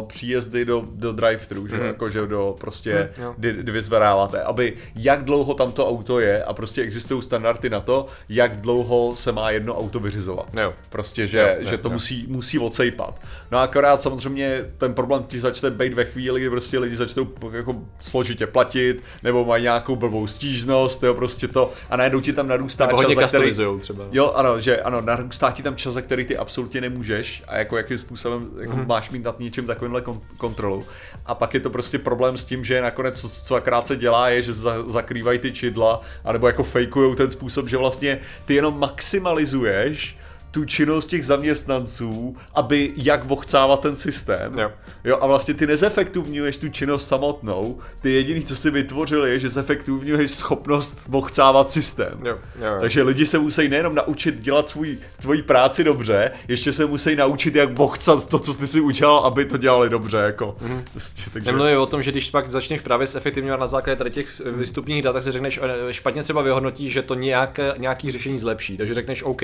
příjezdy 0.08 0.66
do, 0.66 0.84
do 0.92 1.14
drive-thru, 1.14 1.62
mm. 1.62 1.68
že, 1.68 1.78
mhm. 1.78 1.86
jako, 1.86 2.10
že 2.10 2.28
do 2.28 2.56
prostě, 2.60 3.10
mm, 3.20 3.34
kdy, 3.38 3.54
kdy 3.54 3.72
vyzvedáváte, 3.72 4.42
aby 4.42 4.74
jak 4.96 5.24
dlouho 5.24 5.54
tam 5.54 5.72
to 5.72 5.88
auto 5.88 6.20
je 6.20 6.44
a 6.44 6.54
prostě 6.54 6.82
existují 6.82 7.22
standardy 7.22 7.70
na 7.70 7.80
to, 7.80 8.06
jak 8.30 8.58
dlouho 8.62 9.14
se 9.16 9.32
má 9.32 9.52
jedno 9.52 9.78
auto 9.78 10.00
vyřizovat. 10.00 10.48
Jo. 10.54 10.74
Prostě, 10.90 11.28
že, 11.28 11.58
jo, 11.60 11.70
že 11.70 11.78
to 11.78 11.88
jo. 11.88 11.94
musí, 11.94 12.26
musí 12.30 12.60
odsejpat. 12.60 13.22
No 13.52 13.58
a 13.58 13.64
akorát 13.64 14.02
samozřejmě 14.02 14.66
ten 14.78 14.94
problém 14.94 15.24
ti 15.24 15.40
začne 15.40 15.72
být 15.72 15.94
ve 15.94 16.06
chvíli, 16.06 16.42
kdy 16.42 16.50
prostě 16.50 16.80
lidi 16.80 16.96
začnou 16.96 17.28
jako 17.52 17.76
složitě 18.00 18.48
platit, 18.48 19.04
nebo 19.24 19.46
mají 19.46 19.64
nějakou 19.64 19.96
blbou 19.96 20.28
stížnost, 20.28 21.04
jo, 21.04 21.14
prostě 21.14 21.48
to, 21.48 21.74
a 21.90 21.98
najednou 21.98 22.22
ti 22.22 22.34
tam 22.34 22.48
narůstá 22.48 22.88
nebo 22.88 23.04
čas, 23.04 23.16
za 23.16 23.28
který, 23.28 23.52
třeba. 23.80 24.06
Jo, 24.12 24.32
ano, 24.32 24.62
že 24.62 24.82
ano, 24.82 25.02
narůstá 25.02 25.52
ti 25.52 25.64
tam 25.64 25.76
čas, 25.76 25.94
za 25.94 26.02
který 26.02 26.26
ty 26.26 26.38
absolutně 26.38 26.67
absolutně 26.68 26.82
nemůžeš 26.82 27.44
a 27.48 27.58
jako 27.58 27.78
jakým 27.78 27.98
způsobem 27.98 28.50
jako 28.60 28.74
mm-hmm. 28.74 28.88
máš 28.88 29.10
mít 29.10 29.24
nad 29.24 29.40
něčím 29.40 29.66
takovýmhle 29.66 30.02
kon- 30.02 30.22
kontrolu. 30.38 30.86
A 31.26 31.36
pak 31.36 31.54
je 31.54 31.60
to 31.60 31.70
prostě 31.70 32.00
problém 32.00 32.38
s 32.38 32.46
tím, 32.46 32.66
že 32.66 32.82
nakonec 32.82 33.22
co, 33.22 33.30
co 33.30 33.56
akrát 33.56 33.88
se 33.88 33.96
dělá 33.96 34.30
je, 34.30 34.44
že 34.44 34.54
za, 34.54 34.84
zakrývají 34.88 35.40
ty 35.40 35.52
čidla, 35.52 36.02
anebo 36.26 36.48
jako 36.48 36.64
fejkujou 36.64 37.16
ten 37.16 37.32
způsob, 37.32 37.68
že 37.68 37.78
vlastně 37.78 38.20
ty 38.46 38.56
jenom 38.56 38.80
maximalizuješ 38.80 40.18
tu 40.58 40.66
činnost 40.66 41.08
těch 41.08 41.26
zaměstnanců, 41.26 42.36
aby 42.56 42.94
jak 42.96 43.26
vochcávat 43.26 43.82
ten 43.82 43.96
systém. 43.96 44.60
Jo. 44.60 44.72
jo. 45.04 45.18
a 45.22 45.28
vlastně 45.28 45.54
ty 45.54 45.68
nezefektivňuješ 45.68 46.58
tu 46.58 46.70
činnost 46.70 47.08
samotnou, 47.08 47.80
ty 48.02 48.14
jediný, 48.14 48.44
co 48.44 48.56
si 48.56 48.72
vytvořil, 48.72 49.26
je, 49.26 49.40
že 49.40 49.50
zefektivňuješ 49.50 50.32
schopnost 50.32 51.06
vochcávat 51.08 51.72
systém. 51.72 52.20
Jo. 52.26 52.38
Jo. 52.62 52.78
Takže 52.80 53.04
lidi 53.04 53.26
se 53.26 53.40
musí 53.40 53.70
nejenom 53.70 53.96
naučit 53.96 54.42
dělat 54.42 54.70
svůj, 54.70 54.98
tvoji 55.22 55.42
práci 55.42 55.84
dobře, 55.84 56.32
ještě 56.48 56.74
se 56.74 56.86
musí 56.86 57.16
naučit, 57.16 57.56
jak 57.56 57.78
vochcat 57.78 58.30
to, 58.30 58.40
co 58.40 58.54
ty 58.54 58.68
si 58.68 58.82
udělal, 58.82 59.18
aby 59.18 59.46
to 59.46 59.58
dělali 59.58 59.90
dobře. 59.90 60.18
Jako. 60.18 60.56
Mm-hmm. 60.62 60.84
Vlastně, 60.94 61.24
takže... 61.34 61.52
Nemluvím 61.52 61.80
o 61.80 61.86
tom, 61.86 62.04
že 62.04 62.12
když 62.12 62.30
pak 62.30 62.52
začneš 62.52 62.82
právě 62.82 63.08
zefektivňovat 63.08 63.60
na 63.60 63.68
základě 63.68 63.96
tady 63.96 64.12
těch 64.12 64.42
vystupních 64.46 65.02
dat, 65.02 65.14
tak 65.14 65.24
si 65.24 65.32
řekneš, 65.32 65.60
eh, 65.64 65.94
špatně 65.94 66.24
třeba 66.24 66.42
vyhodnotí, 66.42 66.92
že 66.92 67.02
to 67.02 67.16
nějak, 67.16 67.60
nějaký 67.78 68.12
řešení 68.12 68.40
zlepší. 68.40 68.78
Takže 68.78 68.94
řekneš, 68.94 69.24
OK, 69.24 69.42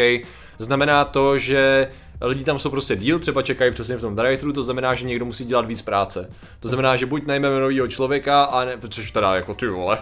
znamená 0.59 1.02
to, 1.05 1.37
že 1.39 1.87
lidi 2.27 2.43
tam 2.43 2.59
jsou 2.59 2.69
prostě 2.69 2.95
díl, 2.95 3.19
třeba 3.19 3.41
čekají 3.41 3.71
přesně 3.71 3.95
v 3.97 4.01
tom 4.01 4.15
drive 4.15 4.53
to 4.53 4.63
znamená, 4.63 4.93
že 4.93 5.05
někdo 5.05 5.25
musí 5.25 5.45
dělat 5.45 5.65
víc 5.65 5.81
práce. 5.81 6.29
To 6.59 6.67
znamená, 6.67 6.95
že 6.95 7.05
buď 7.05 7.25
najmeme 7.25 7.59
nového 7.59 7.87
člověka, 7.87 8.43
a 8.43 8.65
ne, 8.65 8.77
což 8.89 9.11
teda 9.11 9.35
jako 9.35 9.53
ty 9.53 9.67
vole, 9.67 9.97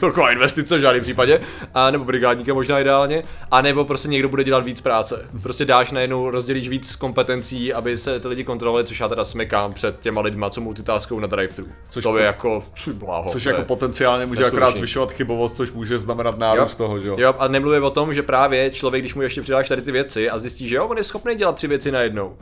taková 0.00 0.30
investice 0.32 0.78
v 0.78 0.80
žádném 0.80 1.02
případě, 1.02 1.40
a 1.74 1.90
nebo 1.90 2.04
brigádníka 2.04 2.54
možná 2.54 2.80
ideálně, 2.80 3.22
a 3.50 3.62
nebo 3.62 3.84
prostě 3.84 4.08
někdo 4.08 4.28
bude 4.28 4.44
dělat 4.44 4.64
víc 4.64 4.80
práce. 4.80 5.26
Prostě 5.42 5.64
dáš 5.64 5.90
najednou, 5.90 6.30
rozdělíš 6.30 6.68
víc 6.68 6.96
kompetencí, 6.96 7.72
aby 7.72 7.96
se 7.96 8.20
ty 8.20 8.28
lidi 8.28 8.44
kontrolovali, 8.44 8.84
což 8.84 9.00
já 9.00 9.08
teda 9.08 9.24
smekám 9.24 9.72
před 9.72 10.00
těma 10.00 10.20
lidma, 10.20 10.50
co 10.50 10.60
multitaskou 10.60 11.20
na 11.20 11.28
drive-thru. 11.28 11.66
Což 11.90 12.04
to 12.04 12.18
je 12.18 12.24
jako 12.24 12.64
bláho. 12.92 13.30
Což 13.30 13.44
jako 13.44 13.62
potenciálně 13.62 14.26
může 14.26 14.44
akorát 14.44 14.74
zvyšovat 14.74 15.12
chybovost, 15.12 15.56
což 15.56 15.72
může 15.72 15.98
znamenat 15.98 16.38
nárůst 16.38 16.76
toho, 16.76 17.00
že 17.00 17.08
jo. 17.08 17.16
Jo, 17.18 17.34
a 17.38 17.48
nemluvím 17.48 17.84
o 17.84 17.90
tom, 17.90 18.14
že 18.14 18.22
právě 18.22 18.70
člověk, 18.70 19.02
když 19.02 19.14
mu 19.14 19.22
ještě 19.22 19.42
přidáš 19.42 19.68
tady 19.68 19.82
ty 19.82 19.92
věci 19.92 20.30
a 20.30 20.38
zjistí, 20.38 20.68
že 20.68 20.76
jo, 20.76 20.86
on 20.86 20.96
je 20.96 21.04
schopný 21.04 21.35
dělat 21.36 21.56
tři 21.56 21.68
věci 21.68 21.90
najednou 21.92 22.36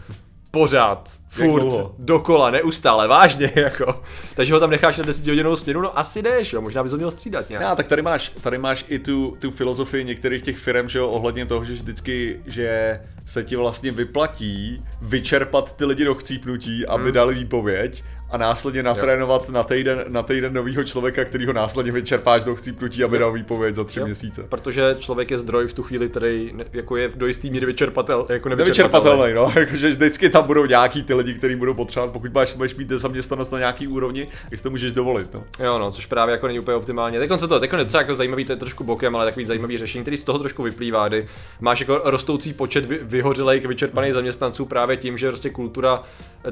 pořád, 0.55 1.11
furt, 1.29 1.65
dokola, 1.99 2.51
neustále, 2.51 3.09
vážně, 3.09 3.53
jako. 3.57 4.03
Takže 4.35 4.55
ho 4.55 4.61
tam 4.61 4.71
necháš 4.71 4.97
na 4.97 5.05
10 5.05 5.27
hodinovou 5.27 5.57
směnu, 5.57 5.81
no 5.81 5.99
asi 5.99 6.23
jdeš, 6.23 6.53
jo, 6.53 6.61
možná 6.61 6.83
bys 6.83 6.93
ho 6.93 6.99
měl 6.99 7.11
střídat 7.11 7.49
nějak. 7.49 7.65
No, 7.65 7.77
tak 7.77 7.87
tady 7.87 8.03
máš, 8.03 8.33
tady 8.41 8.59
máš 8.59 8.85
i 8.89 8.99
tu, 8.99 9.37
tu 9.41 9.51
filozofii 9.51 10.05
některých 10.05 10.43
těch 10.43 10.59
firm, 10.59 10.89
že 10.89 10.99
jo, 10.99 11.09
ohledně 11.09 11.47
toho, 11.47 11.65
že 11.65 11.73
vždycky, 11.73 12.41
že 12.47 13.01
se 13.27 13.45
ti 13.45 13.57
vlastně 13.57 13.91
vyplatí 13.91 14.85
vyčerpat 15.03 15.77
ty 15.77 15.85
lidi 15.85 16.05
do 16.05 16.15
chcípnutí, 16.15 16.87
aby 16.87 17.05
hmm. 17.05 17.13
dali 17.13 17.35
výpověď 17.35 18.05
a 18.35 18.37
následně 18.37 18.83
natrénovat 18.83 19.49
na 19.49 19.63
týden, 19.63 20.05
na 20.09 20.23
týden 20.23 20.53
novýho 20.53 20.85
člověka, 20.85 21.25
který 21.25 21.47
ho 21.47 21.53
následně 21.53 21.93
vyčerpáš 21.93 22.45
do 22.45 22.55
chcípnutí, 22.55 23.05
aby 23.05 23.19
dal 23.19 23.33
výpověď 23.33 23.75
za 23.75 23.85
tři 23.85 24.01
jo. 24.01 24.07
měsíce. 24.07 24.43
Protože 24.49 24.97
člověk 24.99 25.31
je 25.31 25.39
zdroj 25.39 25.67
v 25.67 25.75
tu 25.75 25.83
chvíli, 25.83 26.09
který 26.09 26.53
jako 26.73 26.97
je 26.97 27.11
do 27.15 27.27
jistý 27.27 27.51
míry 27.51 27.67
vyčerpatel, 27.67 28.27
jako 28.29 28.49
nevyčerpatelný. 28.49 29.35
no, 29.35 29.53
jakože 29.57 29.89
vždycky 29.89 30.31
tam 30.31 30.47
budou 30.47 30.67
nějaký 30.67 31.03
ty 31.03 31.15
lidi, 31.15 31.35
kteří 31.35 31.57
budou 31.57 31.75
potřebovat, 31.75 32.13
pokud 32.13 32.33
máš, 32.33 32.55
máš 32.55 32.75
mít 32.75 32.89
zaměstnanost 32.89 33.51
na 33.51 33.59
nějaký 33.59 33.89
úrovni, 33.89 34.29
tak 34.51 34.59
si 34.59 34.63
to 34.63 34.71
můžeš 34.71 34.93
dovolit. 34.93 35.35
No. 35.35 35.45
Jo, 35.65 35.79
no, 35.79 35.91
což 35.91 36.07
právě 36.07 36.33
jako 36.33 36.47
není 36.47 36.59
úplně 36.59 36.77
optimálně. 36.77 37.19
Teď 37.19 37.31
se 37.41 37.49
to, 37.49 37.61
teď 37.61 37.73
je 37.73 37.87
jako 37.95 38.15
zajímavý, 38.15 38.45
to 38.45 38.53
je 38.53 38.57
trošku 38.57 38.85
bokem, 38.85 39.17
ale 39.17 39.27
takový 39.27 39.47
zajímavý 39.47 39.79
řešení, 39.79 40.05
který 40.05 40.17
z 40.17 40.25
toho 40.25 40.39
trošku 40.39 40.63
vyplývá, 40.63 41.09
kdy 41.09 41.27
máš 41.61 41.81
jako 41.81 42.01
rostoucí 42.05 42.53
počet 42.53 42.85
vy, 42.85 42.99
vyhořelých, 43.03 43.67
vyčerpaných 43.67 44.15
zaměstnanců 44.15 44.65
právě 44.65 44.97
tím, 44.97 45.19
že 45.19 45.29
prostě 45.29 45.51
kultura, 45.51 46.03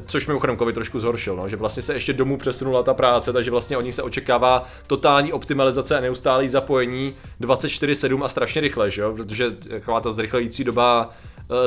což 0.07 0.27
mimochodem 0.27 0.59
COVID 0.59 0.75
trošku 0.75 1.01
zhoršil, 1.01 1.37
no, 1.37 1.49
že 1.49 1.57
vlastně 1.57 1.72
se 1.81 1.95
ještě 1.95 2.13
domů 2.13 2.37
přesunula 2.37 2.83
ta 2.83 2.95
práce, 2.95 3.33
takže 3.33 3.51
vlastně 3.51 3.77
od 3.77 3.81
nich 3.81 3.95
se 3.95 4.03
očekává 4.03 4.65
totální 4.87 5.33
optimalizace 5.33 5.99
a 5.99 6.01
neustálý 6.01 6.49
zapojení 6.49 7.15
24-7 7.41 8.25
a 8.25 8.29
strašně 8.29 8.61
rychle, 8.61 8.91
že 8.91 9.03
jo? 9.03 9.13
protože 9.13 9.51
taková 9.51 10.01
ta 10.01 10.11
zrychlející 10.11 10.65
doba 10.65 11.11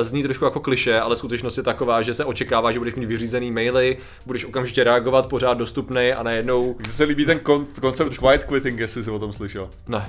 eh, 0.00 0.04
zní 0.04 0.22
trošku 0.22 0.44
jako 0.44 0.60
kliše, 0.60 1.00
ale 1.00 1.16
skutečnost 1.16 1.56
je 1.56 1.62
taková, 1.62 2.02
že 2.02 2.14
se 2.14 2.24
očekává, 2.24 2.72
že 2.72 2.78
budeš 2.78 2.94
mít 2.94 3.06
vyřízený 3.06 3.50
maily, 3.50 3.96
budeš 4.26 4.44
okamžitě 4.44 4.84
reagovat, 4.84 5.26
pořád 5.26 5.58
dostupný 5.58 6.12
a 6.12 6.22
najednou... 6.22 6.76
Mně 6.78 6.92
se 6.92 7.04
líbí 7.04 7.26
ten 7.26 7.38
kon- 7.38 7.66
koncept 7.80 8.18
quiet 8.18 8.44
quitting, 8.44 8.80
jestli 8.80 9.04
jsi 9.04 9.10
o 9.10 9.18
tom 9.18 9.32
slyšel. 9.32 9.70
Ne. 9.88 10.08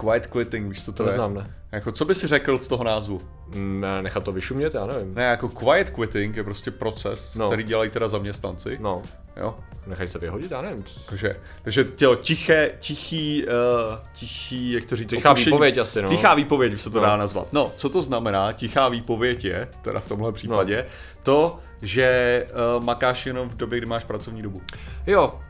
Quiet 0.00 0.26
quitting, 0.26 0.68
víš 0.68 0.84
co 0.84 0.92
to, 0.92 0.96
to 0.96 1.02
je? 1.02 1.08
Neznám, 1.08 1.34
ne. 1.34 1.54
Jako, 1.72 1.92
co 1.92 2.04
by 2.04 2.14
si 2.14 2.26
řekl 2.26 2.58
z 2.58 2.68
toho 2.68 2.84
názvu? 2.84 3.20
Ne, 3.54 4.02
nechat 4.02 4.24
to 4.24 4.32
vyšumět, 4.32 4.74
já 4.74 4.86
nevím. 4.86 5.14
Ne, 5.14 5.22
jako 5.22 5.48
quiet 5.48 5.90
quitting 5.90 6.36
je 6.36 6.44
prostě 6.44 6.70
proces, 6.70 7.34
no. 7.34 7.46
který 7.46 7.62
dělají 7.62 7.90
teda 7.90 8.08
zaměstnanci. 8.08 8.78
No. 8.80 9.02
Jo. 9.36 9.54
Nechaj 9.86 10.08
se 10.08 10.18
vyhodit, 10.18 10.50
já 10.50 10.62
nevím. 10.62 10.84
Takže, 11.08 11.36
takže 11.62 11.84
tělo 11.84 12.16
tiché, 12.16 12.70
tichý, 12.80 13.44
uh, 13.44 13.98
tichý, 14.12 14.72
jak 14.72 14.84
to 14.84 14.96
říct? 14.96 15.10
Tichá 15.10 15.30
opření, 15.30 15.46
výpověď 15.46 15.78
asi, 15.78 16.02
no. 16.02 16.08
Tichá 16.08 16.34
výpověď 16.34 16.80
se 16.80 16.90
to 16.90 17.00
no. 17.00 17.06
dá 17.06 17.16
nazvat. 17.16 17.52
No, 17.52 17.72
co 17.76 17.88
to 17.88 18.00
znamená? 18.00 18.52
Tichá 18.52 18.88
výpověď 18.88 19.44
je, 19.44 19.68
teda 19.82 20.00
v 20.00 20.08
tomhle 20.08 20.32
případě, 20.32 20.76
no. 20.76 21.22
to, 21.22 21.58
že 21.82 22.46
uh, 22.76 22.84
makáš 22.84 23.26
jenom 23.26 23.48
v 23.48 23.56
době, 23.56 23.78
kdy 23.78 23.86
máš 23.86 24.04
pracovní 24.04 24.42
dobu. 24.42 24.62
Jo. 25.06 25.40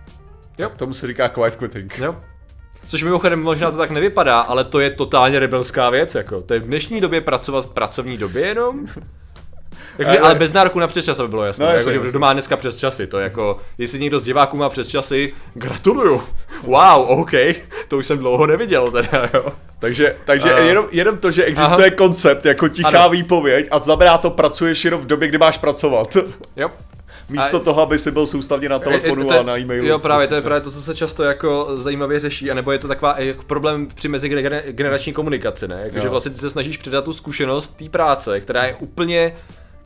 Jo. 0.59 0.69
Tak 0.69 0.79
tomu 0.79 0.95
se 0.95 1.07
říká 1.07 1.29
quiet 1.29 1.57
quitting. 1.57 1.99
Jo. 1.99 2.17
Což 2.87 3.03
mimochodem 3.03 3.43
možná 3.43 3.71
to 3.71 3.77
tak 3.77 3.91
nevypadá, 3.91 4.41
ale 4.41 4.65
to 4.65 4.81
je 4.81 4.91
totálně 4.91 5.39
rebelská 5.39 5.91
věc, 5.91 6.15
jako. 6.15 6.43
To 6.43 6.55
je 6.55 6.61
v 6.61 6.67
dnešní 6.67 7.01
době 7.01 7.21
pracovat 7.21 7.65
v 7.65 7.71
pracovní 7.71 8.17
době 8.17 8.47
jenom. 8.47 8.87
Takže, 10.05 10.19
ale 10.19 10.35
bez 10.35 10.53
nároku 10.53 10.79
na 10.79 10.87
přesčas, 10.87 11.19
aby 11.19 11.29
bylo 11.29 11.45
jasné. 11.45 11.67
No, 11.67 11.73
jako, 11.73 11.91
že 11.91 11.99
kdo 11.99 12.19
má 12.19 12.33
dneska 12.33 12.57
přes 12.57 12.77
časy, 12.77 13.07
to 13.07 13.19
je 13.19 13.25
jako, 13.25 13.59
jestli 13.79 13.99
někdo 13.99 14.21
z 14.21 14.23
diváků 14.23 14.57
má 14.57 14.69
přes 14.69 14.89
časy, 14.89 15.33
gratuluju. 15.55 16.23
Wow, 16.63 17.07
OK, 17.09 17.33
to 17.89 17.99
už 17.99 18.07
jsem 18.07 18.19
dlouho 18.19 18.47
neviděl 18.47 18.91
teda, 18.91 19.31
jo. 19.35 19.53
Takže, 19.79 20.17
takže 20.25 20.55
uh, 20.55 20.61
jenom, 20.61 20.87
jenom 20.91 21.19
to, 21.19 21.31
že 21.31 21.45
existuje 21.45 21.89
aha. 21.89 21.97
koncept 21.97 22.47
jako 22.47 22.69
tichá 22.69 22.89
ano. 22.89 23.11
výpověď 23.11 23.69
a 23.71 23.79
znamená 23.79 24.19
to 24.19 24.31
pracuješ 24.31 24.85
jenom 24.85 25.01
v 25.01 25.07
době, 25.07 25.29
kdy 25.29 25.39
máš 25.39 25.59
pracovat. 25.59 26.17
Jo. 26.57 26.71
Místo 27.29 27.57
a, 27.57 27.61
toho, 27.61 27.83
aby 27.83 27.99
si 27.99 28.11
byl 28.11 28.27
soustavně 28.27 28.69
na 28.69 28.79
telefonu 28.79 29.25
to, 29.25 29.41
a 29.41 29.43
na 29.43 29.59
e-mailu. 29.59 29.87
Jo, 29.87 29.99
právě, 29.99 30.27
to 30.27 30.35
je 30.35 30.43
právě 30.43 30.61
to, 30.61 30.71
co 30.71 30.83
se 30.83 30.95
často 30.95 31.23
jako 31.23 31.69
zajímavě 31.75 32.21
řeší, 32.21 32.51
anebo 32.51 32.73
je 32.73 32.79
to 32.79 32.89
taková 32.89 33.15
jako 33.19 33.43
problém 33.43 33.89
při 33.95 34.09
mezigenerační 34.09 35.13
komunikaci, 35.13 35.69
ne? 35.69 35.81
Jako, 35.85 36.01
že 36.01 36.09
vlastně 36.09 36.31
ty 36.33 36.39
se 36.39 36.51
snažíš 36.51 36.77
předat 36.77 37.05
tu 37.05 37.13
zkušenost 37.13 37.69
té 37.69 37.89
práce, 37.89 38.41
která 38.41 38.65
je 38.65 38.75
úplně 38.75 39.37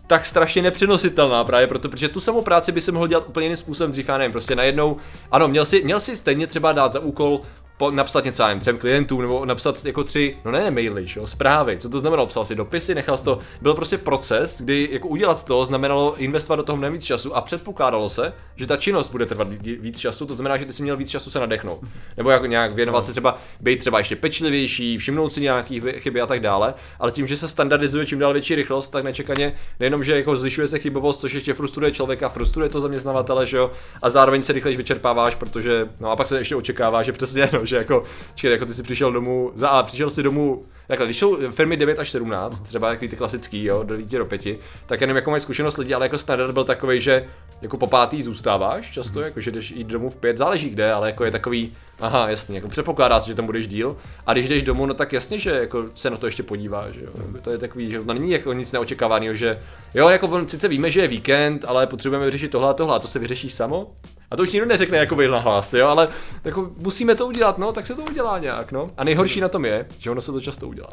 tak 0.06 0.26
strašně 0.26 0.62
nepřenositelná 0.62 1.44
právě 1.44 1.66
proto, 1.66 1.88
protože 1.88 2.08
tu 2.08 2.20
samou 2.20 2.42
práci 2.42 2.72
by 2.72 2.80
se 2.80 2.92
mohl 2.92 3.06
dělat 3.06 3.24
úplně 3.28 3.44
jiným 3.44 3.56
způsobem 3.56 3.90
dřív, 3.90 4.08
já 4.08 4.18
nevím, 4.18 4.32
prostě 4.32 4.56
najednou, 4.56 4.96
ano, 5.30 5.48
měl 5.48 5.64
si, 5.64 5.84
měl 5.84 6.00
si 6.00 6.16
stejně 6.16 6.46
třeba 6.46 6.72
dát 6.72 6.92
za 6.92 7.00
úkol 7.00 7.40
po, 7.76 7.90
napsat 7.90 8.24
něco, 8.24 8.46
nevím, 8.46 8.60
třem 8.60 8.78
klientům, 8.78 9.20
nebo 9.20 9.44
napsat 9.44 9.84
jako 9.84 10.04
tři, 10.04 10.36
no 10.44 10.50
ne, 10.50 10.70
maily, 10.70 11.06
jo, 11.16 11.26
zprávy, 11.26 11.78
co 11.78 11.88
to 11.88 12.00
znamenalo, 12.00 12.26
psal 12.26 12.44
si 12.44 12.54
dopisy, 12.54 12.94
nechal 12.94 13.18
to, 13.18 13.38
byl 13.60 13.74
prostě 13.74 13.98
proces, 13.98 14.60
kdy 14.60 14.88
jako 14.92 15.08
udělat 15.08 15.44
to 15.44 15.64
znamenalo 15.64 16.16
investovat 16.16 16.56
do 16.56 16.62
toho 16.62 16.76
mnohem 16.76 16.92
víc 16.92 17.04
času 17.04 17.36
a 17.36 17.40
předpokládalo 17.40 18.08
se, 18.08 18.32
že 18.56 18.66
ta 18.66 18.76
činnost 18.76 19.10
bude 19.10 19.26
trvat 19.26 19.48
víc 19.62 19.98
času, 19.98 20.26
to 20.26 20.34
znamená, 20.34 20.56
že 20.56 20.64
ty 20.64 20.72
si 20.72 20.82
měl 20.82 20.96
víc 20.96 21.10
času 21.10 21.30
se 21.30 21.40
nadechnout. 21.40 21.80
Nebo 22.16 22.30
jako 22.30 22.46
nějak 22.46 22.74
věnovat 22.74 22.98
no. 22.98 23.02
se 23.02 23.12
třeba, 23.12 23.38
být 23.60 23.80
třeba 23.80 23.98
ještě 23.98 24.16
pečlivější, 24.16 24.98
všimnout 24.98 25.30
si 25.30 25.40
nějakých 25.40 25.82
chyby 25.98 26.20
a 26.20 26.26
tak 26.26 26.40
dále, 26.40 26.74
ale 27.00 27.12
tím, 27.12 27.26
že 27.26 27.36
se 27.36 27.48
standardizuje 27.48 28.06
čím 28.06 28.18
dál 28.18 28.32
větší 28.32 28.54
rychlost, 28.54 28.88
tak 28.88 29.04
nečekaně 29.04 29.54
nejenom, 29.80 30.04
že 30.04 30.16
jako 30.16 30.36
zvyšuje 30.36 30.68
se 30.68 30.78
chybovost, 30.78 31.20
což 31.20 31.32
ještě 31.32 31.54
frustruje 31.54 31.90
člověka, 31.90 32.28
frustruje 32.28 32.68
to 32.68 32.80
zaměstnavatele, 32.80 33.46
že 33.46 33.56
jo, 33.56 33.70
a 34.02 34.10
zároveň 34.10 34.42
se 34.42 34.52
rychleji 34.52 34.76
vyčerpáváš, 34.76 35.34
protože, 35.34 35.88
no 36.00 36.10
a 36.10 36.16
pak 36.16 36.26
se 36.26 36.38
ještě 36.38 36.56
očekává, 36.56 37.02
že 37.02 37.12
přesně, 37.12 37.48
no, 37.52 37.66
že 37.66 37.73
jako, 37.76 38.04
čekaj, 38.34 38.52
jako 38.52 38.66
ty 38.66 38.74
si 38.74 38.82
přišel 38.82 39.12
domů, 39.12 39.52
za 39.54 39.68
a 39.68 39.82
přišel 39.82 40.10
si 40.10 40.22
domů 40.22 40.64
Takhle, 40.86 41.06
když 41.06 41.18
jsou 41.18 41.38
firmy 41.50 41.76
9 41.76 41.98
až 41.98 42.10
17, 42.10 42.60
třeba 42.60 42.88
takový 42.90 43.08
ty 43.08 43.16
klasický, 43.16 43.64
jo, 43.64 43.82
do 43.82 43.96
9 43.96 44.18
do 44.18 44.24
5, 44.24 44.58
tak 44.86 45.00
jenom 45.00 45.16
jako 45.16 45.30
mají 45.30 45.40
zkušenost 45.40 45.76
lidí, 45.76 45.94
ale 45.94 46.06
jako 46.06 46.18
standard 46.18 46.52
byl 46.52 46.64
takový, 46.64 47.00
že 47.00 47.28
jako 47.62 47.76
po 47.76 47.86
pátý 47.86 48.22
zůstáváš 48.22 48.90
často, 48.90 49.18
mm. 49.18 49.24
jako 49.24 49.40
že 49.40 49.50
jdeš 49.50 49.70
jít 49.70 49.86
domů 49.86 50.10
v 50.10 50.16
pět, 50.16 50.38
záleží 50.38 50.70
kde, 50.70 50.92
ale 50.92 51.08
jako 51.08 51.24
je 51.24 51.30
takový, 51.30 51.72
aha, 52.00 52.28
jasně, 52.28 52.54
jako 52.54 52.68
předpokládá 52.68 53.20
se, 53.20 53.28
že 53.28 53.34
tam 53.34 53.46
budeš 53.46 53.68
díl. 53.68 53.96
A 54.26 54.32
když 54.32 54.48
jdeš 54.48 54.62
domů, 54.62 54.86
no 54.86 54.94
tak 54.94 55.12
jasně, 55.12 55.38
že 55.38 55.50
jako 55.50 55.84
se 55.94 56.10
na 56.10 56.16
to 56.16 56.26
ještě 56.26 56.42
podíváš, 56.42 56.96
jo. 56.96 57.10
Mm. 57.26 57.38
To 57.42 57.50
je 57.50 57.58
takový, 57.58 57.90
že 57.90 58.00
to 58.00 58.14
není 58.14 58.30
jako 58.30 58.52
nic 58.52 58.72
neočekávaného, 58.72 59.34
že 59.34 59.60
jo, 59.94 60.08
jako 60.08 60.48
sice 60.48 60.68
víme, 60.68 60.90
že 60.90 61.00
je 61.00 61.08
víkend, 61.08 61.64
ale 61.68 61.86
potřebujeme 61.86 62.24
vyřešit 62.24 62.50
tohle 62.50 62.70
a 62.70 62.72
tohle, 62.72 62.96
a 62.96 62.98
to 62.98 63.08
se 63.08 63.18
vyřeší 63.18 63.50
samo. 63.50 63.92
A 64.34 64.36
to 64.36 64.42
už 64.42 64.52
nikdo 64.52 64.68
neřekne 64.68 64.98
jako 64.98 65.16
na 65.16 65.38
hlas, 65.38 65.74
jo, 65.74 65.86
ale 65.86 66.08
jako 66.44 66.70
musíme 66.78 67.14
to 67.14 67.26
udělat, 67.26 67.58
no, 67.58 67.72
tak 67.72 67.86
se 67.86 67.94
to 67.94 68.02
udělá 68.02 68.38
nějak, 68.38 68.72
no. 68.72 68.90
A 68.96 69.04
nejhorší 69.04 69.40
na 69.40 69.48
tom 69.48 69.64
je, 69.64 69.86
že 69.98 70.10
ono 70.10 70.20
se 70.20 70.32
to 70.32 70.40
často 70.40 70.68
udělá. 70.68 70.90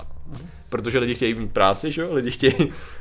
Protože 0.70 1.00
lidi 1.00 1.16
chtějí 1.16 1.34
mít 1.34 1.54
práci, 1.54 1.92
že 1.92 2.02
jo, 2.02 2.14
lidi 2.14 2.32
chtějí, 2.32 2.54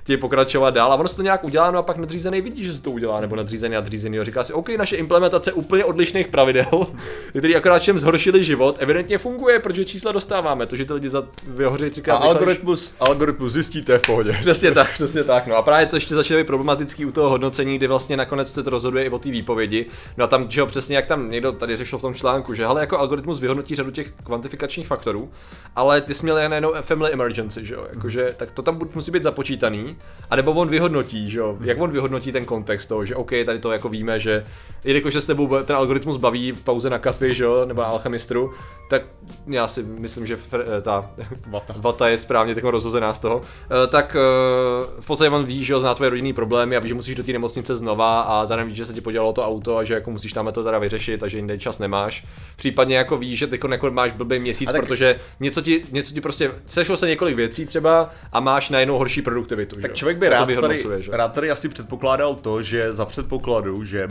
chtějí 0.02 0.16
pokračovat 0.16 0.74
dál 0.74 0.92
a 0.92 0.96
ono 0.96 1.08
se 1.08 1.16
to 1.16 1.22
nějak 1.22 1.44
udělá, 1.44 1.70
no 1.70 1.78
a 1.78 1.82
pak 1.82 1.96
nadřízený 1.96 2.40
vidí, 2.40 2.64
že 2.64 2.72
se 2.72 2.82
to 2.82 2.90
udělá, 2.90 3.20
nebo 3.20 3.36
nadřízený 3.36 3.74
nadřízený 3.74 4.18
a 4.18 4.24
říká 4.24 4.44
si, 4.44 4.52
OK, 4.52 4.68
naše 4.68 4.96
implementace 4.96 5.52
úplně 5.52 5.84
odlišných 5.84 6.28
pravidel, 6.28 6.86
který 7.28 7.56
akorát 7.56 7.78
čem 7.78 7.98
zhoršili 7.98 8.44
život, 8.44 8.76
evidentně 8.78 9.18
funguje, 9.18 9.58
protože 9.58 9.84
čísla 9.84 10.12
dostáváme, 10.12 10.66
to, 10.66 10.76
že 10.76 10.84
ty 10.84 10.92
lidi 10.92 11.08
za 11.08 11.24
vyhoří 11.46 11.90
třikrát. 11.90 12.16
A 12.16 12.18
algoritmus, 12.18 12.94
algoritmus 13.00 13.52
zjistíte 13.52 13.98
v 13.98 14.02
pohodě. 14.02 14.32
Přesně 14.40 14.70
tak, 14.74 14.92
přesně 14.92 15.24
tak, 15.24 15.46
no 15.46 15.56
a 15.56 15.62
právě 15.62 15.86
to 15.86 15.96
ještě 15.96 16.14
začne 16.14 16.36
být 16.36 16.46
problematický 16.46 17.04
u 17.04 17.12
toho 17.12 17.30
hodnocení, 17.30 17.78
kdy 17.78 17.86
vlastně 17.86 18.16
nakonec 18.16 18.52
se 18.52 18.62
to 18.62 18.70
rozhoduje 18.70 19.04
i 19.04 19.10
o 19.10 19.18
té 19.18 19.30
výpovědi. 19.30 19.86
No 20.16 20.24
a 20.24 20.26
tam, 20.30 20.50
že 20.50 20.60
jo, 20.60 20.66
přesně 20.66 20.96
jak 20.96 21.06
tam 21.06 21.30
někdo 21.30 21.52
tady 21.52 21.76
řešil 21.76 21.98
v 21.98 22.02
tom 22.02 22.14
článku, 22.14 22.54
že 22.54 22.66
ale 22.66 22.80
jako 22.80 22.98
algoritmus 22.98 23.40
vyhodnotí 23.40 23.74
řadu 23.74 23.90
těch 23.90 24.12
kvantifikačních 24.24 24.86
faktorů, 24.86 25.30
ale 25.76 26.00
ty 26.00 26.14
jsi 26.14 26.22
měl 26.22 26.38
jenom 26.38 26.72
family 26.80 27.12
emergency, 27.12 27.66
že 27.66 27.74
jo, 27.74 27.86
jakože, 27.92 28.34
tak 28.36 28.50
to 28.50 28.62
tam 28.62 28.80
musí 28.94 29.10
být 29.10 29.22
započítaný, 29.22 29.96
a 30.30 30.36
nebo 30.36 30.52
on 30.52 30.68
vyhodnotí, 30.68 31.30
že 31.30 31.38
jo, 31.38 31.56
jak 31.60 31.80
on 31.80 31.90
vyhodnotí 31.90 32.32
ten 32.32 32.44
kontext 32.44 32.88
toho, 32.88 33.04
že 33.04 33.16
OK, 33.16 33.30
tady 33.44 33.58
to 33.58 33.72
jako 33.72 33.88
víme, 33.88 34.20
že 34.20 34.46
jelikož 34.84 35.12
se 35.12 35.20
s 35.20 35.24
tebou 35.24 35.48
ten 35.64 35.76
algoritmus 35.76 36.16
baví 36.16 36.52
v 36.52 36.62
pauze 36.62 36.90
na 36.90 36.98
kafi, 36.98 37.34
že 37.34 37.44
jo, 37.44 37.64
nebo 37.64 37.86
alchemistru, 37.86 38.52
tak 38.90 39.02
já 39.46 39.68
si 39.68 39.82
myslím, 39.82 40.26
že 40.26 40.38
eh, 40.52 40.80
ta 40.82 41.10
vata, 41.46 41.74
vata 41.76 42.08
je 42.08 42.18
správně 42.18 42.54
tak 42.54 42.64
rozhozená 42.64 43.14
z 43.14 43.18
toho, 43.18 43.40
eh, 43.44 43.86
tak 43.86 44.16
eh, 44.16 45.00
v 45.00 45.06
podstatě 45.06 45.30
on 45.30 45.44
ví, 45.44 45.64
že 45.64 45.72
jo, 45.72 45.80
zná 45.80 45.94
tvoje 45.94 46.10
rodinný 46.10 46.32
problémy 46.32 46.76
a 46.76 46.80
ví, 46.80 46.88
že 46.88 46.94
musíš 46.94 47.14
do 47.14 47.24
té 47.24 47.32
nemocnice 47.32 47.76
znova 47.76 48.20
a 48.20 48.46
zároveň 48.46 48.68
ví, 48.68 48.74
že 48.74 48.84
se 48.84 48.92
ti 48.92 49.00
podělalo 49.00 49.32
to 49.32 49.46
auto 49.46 49.76
a 49.76 49.84
že 49.84 49.94
jako 49.94 50.10
musíš 50.20 50.32
tam 50.32 50.52
to 50.52 50.64
teda 50.64 50.78
vyřešit, 50.78 51.20
takže 51.20 51.38
jinde 51.38 51.58
čas 51.58 51.78
nemáš. 51.78 52.24
Případně 52.56 52.96
jako 52.96 53.16
víš, 53.16 53.38
že 53.38 53.46
teď 53.46 53.60
jako 53.70 53.90
máš 53.90 54.12
blbý 54.12 54.38
měsíc, 54.38 54.72
tak... 54.72 54.80
protože 54.80 55.16
něco 55.40 55.62
ti, 55.62 55.82
něco 55.92 56.14
ti 56.14 56.20
prostě 56.20 56.50
sešlo 56.66 56.96
se 56.96 57.08
několik 57.08 57.36
věcí 57.36 57.66
třeba 57.66 58.10
a 58.32 58.40
máš 58.40 58.70
najednou 58.70 58.98
horší 58.98 59.22
produktivitu. 59.22 59.76
Tak 59.80 59.90
že? 59.90 59.96
člověk 59.96 60.18
by 60.18 60.28
rád 60.28 60.48
tady, 60.60 60.84
rád 61.10 61.32
tady 61.32 61.50
asi 61.50 61.68
předpokládal 61.68 62.34
to, 62.34 62.62
že 62.62 62.92
za 62.92 63.04
předpokladu, 63.04 63.84
že 63.84 64.08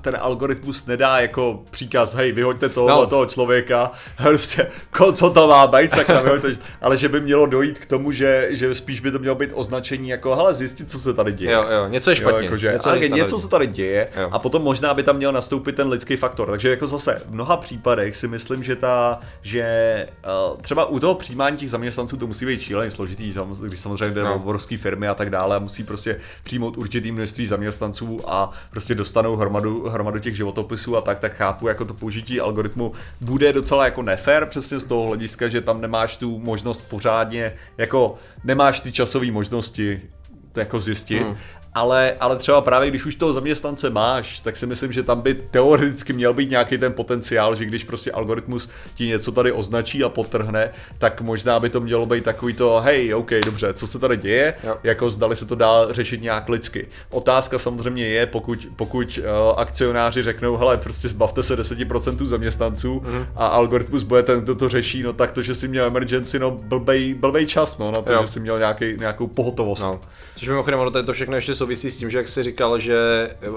ten 0.00 0.16
algoritmus 0.20 0.86
nedá 0.86 1.20
jako 1.20 1.62
příkaz, 1.70 2.14
hej, 2.14 2.32
vyhoďte 2.32 2.68
toho, 2.68 2.88
no. 2.88 3.06
toho 3.06 3.26
člověka, 3.26 3.92
prostě, 4.22 4.66
co 5.14 5.30
to 5.30 5.48
má 5.48 5.66
být, 5.66 5.92
sakra, 5.92 6.20
vyhoďte, 6.20 6.48
ale 6.80 6.96
že 6.98 7.08
by 7.08 7.20
mělo 7.20 7.46
dojít 7.46 7.78
k 7.78 7.86
tomu, 7.86 8.12
že, 8.12 8.48
že 8.50 8.74
spíš 8.74 9.00
by 9.00 9.10
to 9.10 9.18
mělo 9.18 9.34
být 9.34 9.50
označení 9.54 10.08
jako, 10.08 10.36
hele, 10.36 10.54
zjistit, 10.54 10.90
co 10.90 10.98
se 10.98 11.14
tady 11.14 11.32
děje. 11.32 11.52
Jo, 11.52 11.66
jo, 11.70 11.88
něco 11.88 12.10
je 12.10 12.16
špatně. 12.16 12.38
Jo, 12.38 12.44
jako, 12.44 12.56
že, 12.56 12.72
něco, 12.72 12.88
ale 12.90 12.98
něco 12.98 13.38
se 13.38 13.48
tady 13.48 13.66
děje 13.66 14.08
jo. 14.16 14.28
a 14.32 14.38
potom 14.38 14.62
možná 14.62 14.94
by 14.94 15.02
tam 15.02 15.16
měl 15.16 15.32
nastoupit 15.32 15.76
ten 15.76 15.88
lidský 15.88 16.16
faktor. 16.16 16.50
Takže 16.50 16.70
jako 16.70 16.86
zase 16.86 17.22
v 17.26 17.34
mnoha 17.34 17.56
případech 17.56 18.16
si 18.16 18.28
myslím, 18.28 18.62
že 18.62 18.76
ta, 18.76 19.20
že 19.42 20.08
uh, 20.50 20.60
třeba 20.60 20.84
u 20.84 20.98
toho 20.98 21.14
přijímání 21.14 21.56
těch 21.56 21.70
zaměstnanců 21.70 22.16
to 22.16 22.26
musí 22.26 22.46
být 22.46 22.60
šíleně 22.60 22.90
složitý, 22.90 23.34
když 23.62 23.80
samozřejmě 23.80 24.14
jde 24.14 24.22
no. 24.22 24.34
o 24.34 24.36
obrovské 24.36 24.78
firmy 24.78 25.08
a 25.08 25.14
tak 25.14 25.30
dále 25.30 25.56
a 25.56 25.58
musí 25.58 25.84
prostě 25.84 26.16
přijmout 26.42 26.76
určitý 26.76 27.12
množství 27.12 27.46
zaměstnanců 27.46 28.20
a 28.26 28.50
prostě 28.70 28.94
dostanou 28.94 29.36
hromadu, 29.36 29.75
hromadu 29.84 30.18
těch 30.18 30.36
životopisů 30.36 30.96
a 30.96 31.00
tak, 31.00 31.20
tak 31.20 31.32
chápu, 31.32 31.68
jako 31.68 31.84
to 31.84 31.94
použití 31.94 32.40
algoritmu 32.40 32.92
bude 33.20 33.52
docela 33.52 33.84
jako 33.84 34.02
nefér 34.02 34.46
přesně 34.46 34.78
z 34.78 34.84
toho 34.84 35.06
hlediska, 35.06 35.48
že 35.48 35.60
tam 35.60 35.80
nemáš 35.80 36.16
tu 36.16 36.38
možnost 36.38 36.80
pořádně, 36.88 37.52
jako 37.78 38.14
nemáš 38.44 38.80
ty 38.80 38.92
časové 38.92 39.30
možnosti 39.30 40.02
jako 40.56 40.80
zjistit. 40.80 41.22
Hmm 41.22 41.36
ale, 41.76 42.16
ale 42.20 42.36
třeba 42.36 42.60
právě 42.60 42.90
když 42.90 43.06
už 43.06 43.14
toho 43.14 43.32
zaměstnance 43.32 43.90
máš, 43.90 44.40
tak 44.40 44.56
si 44.56 44.66
myslím, 44.66 44.92
že 44.92 45.02
tam 45.02 45.20
by 45.20 45.34
teoreticky 45.34 46.12
měl 46.12 46.34
být 46.34 46.50
nějaký 46.50 46.78
ten 46.78 46.92
potenciál, 46.92 47.56
že 47.56 47.64
když 47.64 47.84
prostě 47.84 48.12
algoritmus 48.12 48.70
ti 48.94 49.06
něco 49.06 49.32
tady 49.32 49.52
označí 49.52 50.04
a 50.04 50.08
potrhne, 50.08 50.70
tak 50.98 51.20
možná 51.20 51.60
by 51.60 51.68
to 51.70 51.80
mělo 51.80 52.06
být 52.06 52.24
takový 52.24 52.54
to, 52.54 52.80
hej, 52.84 53.14
OK, 53.14 53.30
dobře, 53.44 53.72
co 53.72 53.86
se 53.86 53.98
tady 53.98 54.16
děje, 54.16 54.54
jo. 54.64 54.76
jako 54.82 55.10
zdali 55.10 55.36
se 55.36 55.46
to 55.46 55.54
dá 55.54 55.92
řešit 55.92 56.22
nějak 56.22 56.48
lidsky. 56.48 56.88
Otázka 57.10 57.58
samozřejmě 57.58 58.08
je, 58.08 58.26
pokud, 58.26 58.68
pokud 58.76 59.18
uh, 59.18 59.60
akcionáři 59.60 60.22
řeknou, 60.22 60.56
hele, 60.56 60.76
prostě 60.76 61.08
zbavte 61.08 61.42
se 61.42 61.58
10% 61.58 62.26
zaměstnanců 62.26 63.00
mm-hmm. 63.00 63.26
a 63.36 63.46
algoritmus 63.46 64.02
bude 64.02 64.22
ten, 64.22 64.40
kdo 64.40 64.54
to 64.54 64.68
řeší, 64.68 65.02
no 65.02 65.12
tak 65.12 65.32
to, 65.32 65.42
že 65.42 65.54
si 65.54 65.68
měl 65.68 65.84
emergency, 65.84 66.38
no 66.38 66.50
blbej, 66.50 67.14
blbej 67.14 67.46
čas, 67.46 67.78
no, 67.78 67.90
na 67.90 68.02
to, 68.02 68.12
jo. 68.12 68.22
že 68.22 68.28
si 68.28 68.40
měl 68.40 68.58
nějaký, 68.58 68.96
nějakou 68.96 69.26
pohotovost. 69.26 69.82
No. 69.82 70.00
Což 70.36 70.48
mimochodem, 70.48 70.80
ono 70.80 71.02
to 71.02 71.12
všechno 71.12 71.36
ještě 71.36 71.54
souvisí 71.66 71.90
s 71.90 71.96
tím, 71.96 72.10
že 72.10 72.18
jak 72.18 72.28
jsi 72.28 72.42
říkal, 72.42 72.78
že 72.78 72.96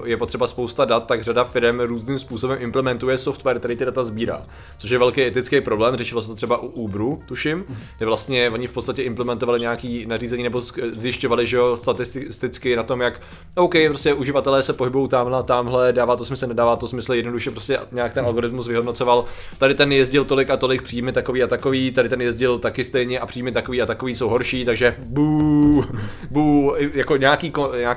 je 0.05 0.17
potřeba 0.17 0.47
spousta 0.47 0.85
dat, 0.85 1.07
tak 1.07 1.23
řada 1.23 1.43
firm 1.43 1.79
různým 1.79 2.19
způsobem 2.19 2.57
implementuje 2.61 3.17
software, 3.17 3.59
který 3.59 3.75
ty 3.75 3.85
data 3.85 4.03
sbírá. 4.03 4.41
Což 4.77 4.89
je 4.89 4.97
velký 4.97 5.21
etický 5.21 5.61
problém, 5.61 5.95
řešilo 5.95 6.21
se 6.21 6.27
to 6.27 6.35
třeba 6.35 6.57
u 6.57 6.67
Uberu, 6.67 7.23
tuším, 7.25 7.65
kde 7.97 8.05
vlastně 8.05 8.49
oni 8.49 8.67
v 8.67 8.73
podstatě 8.73 9.03
implementovali 9.03 9.59
nějaký 9.59 10.05
nařízení 10.05 10.43
nebo 10.43 10.61
zjišťovali, 10.91 11.47
že 11.47 11.57
jo, 11.57 11.75
statisticky 11.75 12.75
na 12.75 12.83
tom, 12.83 13.01
jak 13.01 13.21
OK, 13.55 13.75
prostě 13.87 14.13
uživatelé 14.13 14.63
se 14.63 14.73
pohybují 14.73 15.09
tamhle, 15.09 15.43
tamhle, 15.43 15.93
dává 15.93 16.15
to 16.15 16.25
smysl, 16.25 16.47
nedává 16.47 16.75
to 16.75 16.87
smysl, 16.87 17.13
jednoduše 17.13 17.51
prostě 17.51 17.79
nějak 17.91 18.13
ten 18.13 18.25
algoritmus 18.25 18.67
vyhodnocoval. 18.67 19.25
Tady 19.57 19.75
ten 19.75 19.91
jezdil 19.91 20.25
tolik 20.25 20.49
a 20.49 20.57
tolik, 20.57 20.81
příjmy 20.81 21.11
takový 21.11 21.43
a 21.43 21.47
takový, 21.47 21.91
tady 21.91 22.09
ten 22.09 22.21
jezdil 22.21 22.59
taky 22.59 22.83
stejně 22.83 23.19
a 23.19 23.25
příjmy 23.25 23.51
takový 23.51 23.81
a 23.81 23.85
takový 23.85 24.15
jsou 24.15 24.29
horší, 24.29 24.65
takže 24.65 24.95
bů, 24.99 25.83
bů, 26.31 26.75
jako 26.93 27.17
nějaký, 27.17 27.53
nějaký 27.79 27.88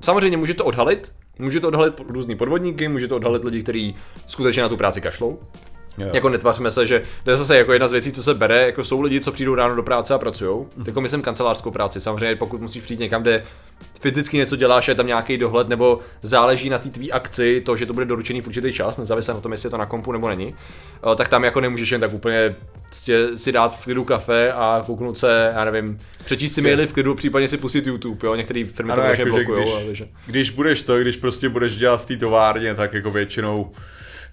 Samozřejmě 0.00 0.36
může 0.36 0.54
to 0.54 0.64
odhalit, 0.64 1.12
může 1.38 1.60
to 1.60 1.68
odhalit 1.68 2.00
různý 2.08 2.36
podvodníky, 2.36 2.88
může 2.88 3.08
to 3.08 3.16
odhalit 3.16 3.44
lidi, 3.44 3.62
kteří 3.62 3.96
skutečně 4.26 4.62
na 4.62 4.68
tu 4.68 4.76
práci 4.76 5.00
kašlou. 5.00 5.38
Jo. 5.98 6.08
Jako 6.12 6.28
netváříme 6.28 6.70
se, 6.70 6.86
že 6.86 7.02
to 7.24 7.30
je 7.30 7.36
zase 7.36 7.56
jako 7.56 7.72
jedna 7.72 7.88
z 7.88 7.92
věcí, 7.92 8.12
co 8.12 8.22
se 8.22 8.34
bere, 8.34 8.66
jako 8.66 8.84
jsou 8.84 9.00
lidi, 9.00 9.20
co 9.20 9.32
přijdou 9.32 9.54
ráno 9.54 9.76
do 9.76 9.82
práce 9.82 10.14
a 10.14 10.18
pracují. 10.18 10.66
Mm. 10.76 10.84
Jako 10.86 11.00
myslím 11.00 11.22
kancelářskou 11.22 11.70
práci. 11.70 12.00
Samozřejmě 12.00 12.36
pokud 12.36 12.60
musíš 12.60 12.82
přijít 12.82 13.00
někam, 13.00 13.22
kde 13.22 13.44
fyzicky 14.04 14.36
něco 14.36 14.56
děláš, 14.56 14.88
je 14.88 14.94
tam 14.94 15.06
nějaký 15.06 15.38
dohled, 15.38 15.68
nebo 15.68 15.98
záleží 16.22 16.70
na 16.70 16.78
té 16.78 16.88
tvý 16.88 17.12
akci, 17.12 17.62
to, 17.66 17.76
že 17.76 17.86
to 17.86 17.92
bude 17.92 18.06
doručený 18.06 18.40
v 18.40 18.46
určitý 18.46 18.72
čas, 18.72 18.98
nezávisle 18.98 19.34
na 19.34 19.40
tom, 19.40 19.52
jestli 19.52 19.66
je 19.66 19.70
to 19.70 19.76
na 19.76 19.86
kompu 19.86 20.12
nebo 20.12 20.28
není, 20.28 20.54
eh, 21.12 21.16
tak 21.16 21.28
tam 21.28 21.44
jako 21.44 21.60
nemůžeš 21.60 21.90
jen 21.90 22.00
tak 22.00 22.12
úplně 22.12 22.54
prostě 22.86 23.28
si 23.34 23.52
dát 23.52 23.80
v 23.80 23.84
klidu 23.84 24.04
kafe 24.04 24.52
a 24.52 24.82
kouknout 24.86 25.18
se, 25.18 25.52
já 25.54 25.64
nevím, 25.64 25.98
přečíst 26.24 26.54
si 26.54 26.62
maily 26.62 26.86
v 26.86 26.92
klidu, 26.92 27.14
případně 27.14 27.48
si 27.48 27.58
pustit 27.58 27.86
YouTube, 27.86 28.26
jo, 28.26 28.34
některé 28.34 28.64
firmy 28.64 28.92
ano, 28.92 29.02
to 29.02 29.08
jako, 29.08 29.24
blokují. 29.24 29.84
Když, 29.84 29.98
že... 29.98 30.08
když 30.26 30.50
budeš 30.50 30.82
to, 30.82 31.00
když 31.00 31.16
prostě 31.16 31.48
budeš 31.48 31.76
dělat 31.76 32.02
v 32.02 32.06
té 32.06 32.16
továrně, 32.16 32.74
tak 32.74 32.94
jako 32.94 33.10
většinou 33.10 33.70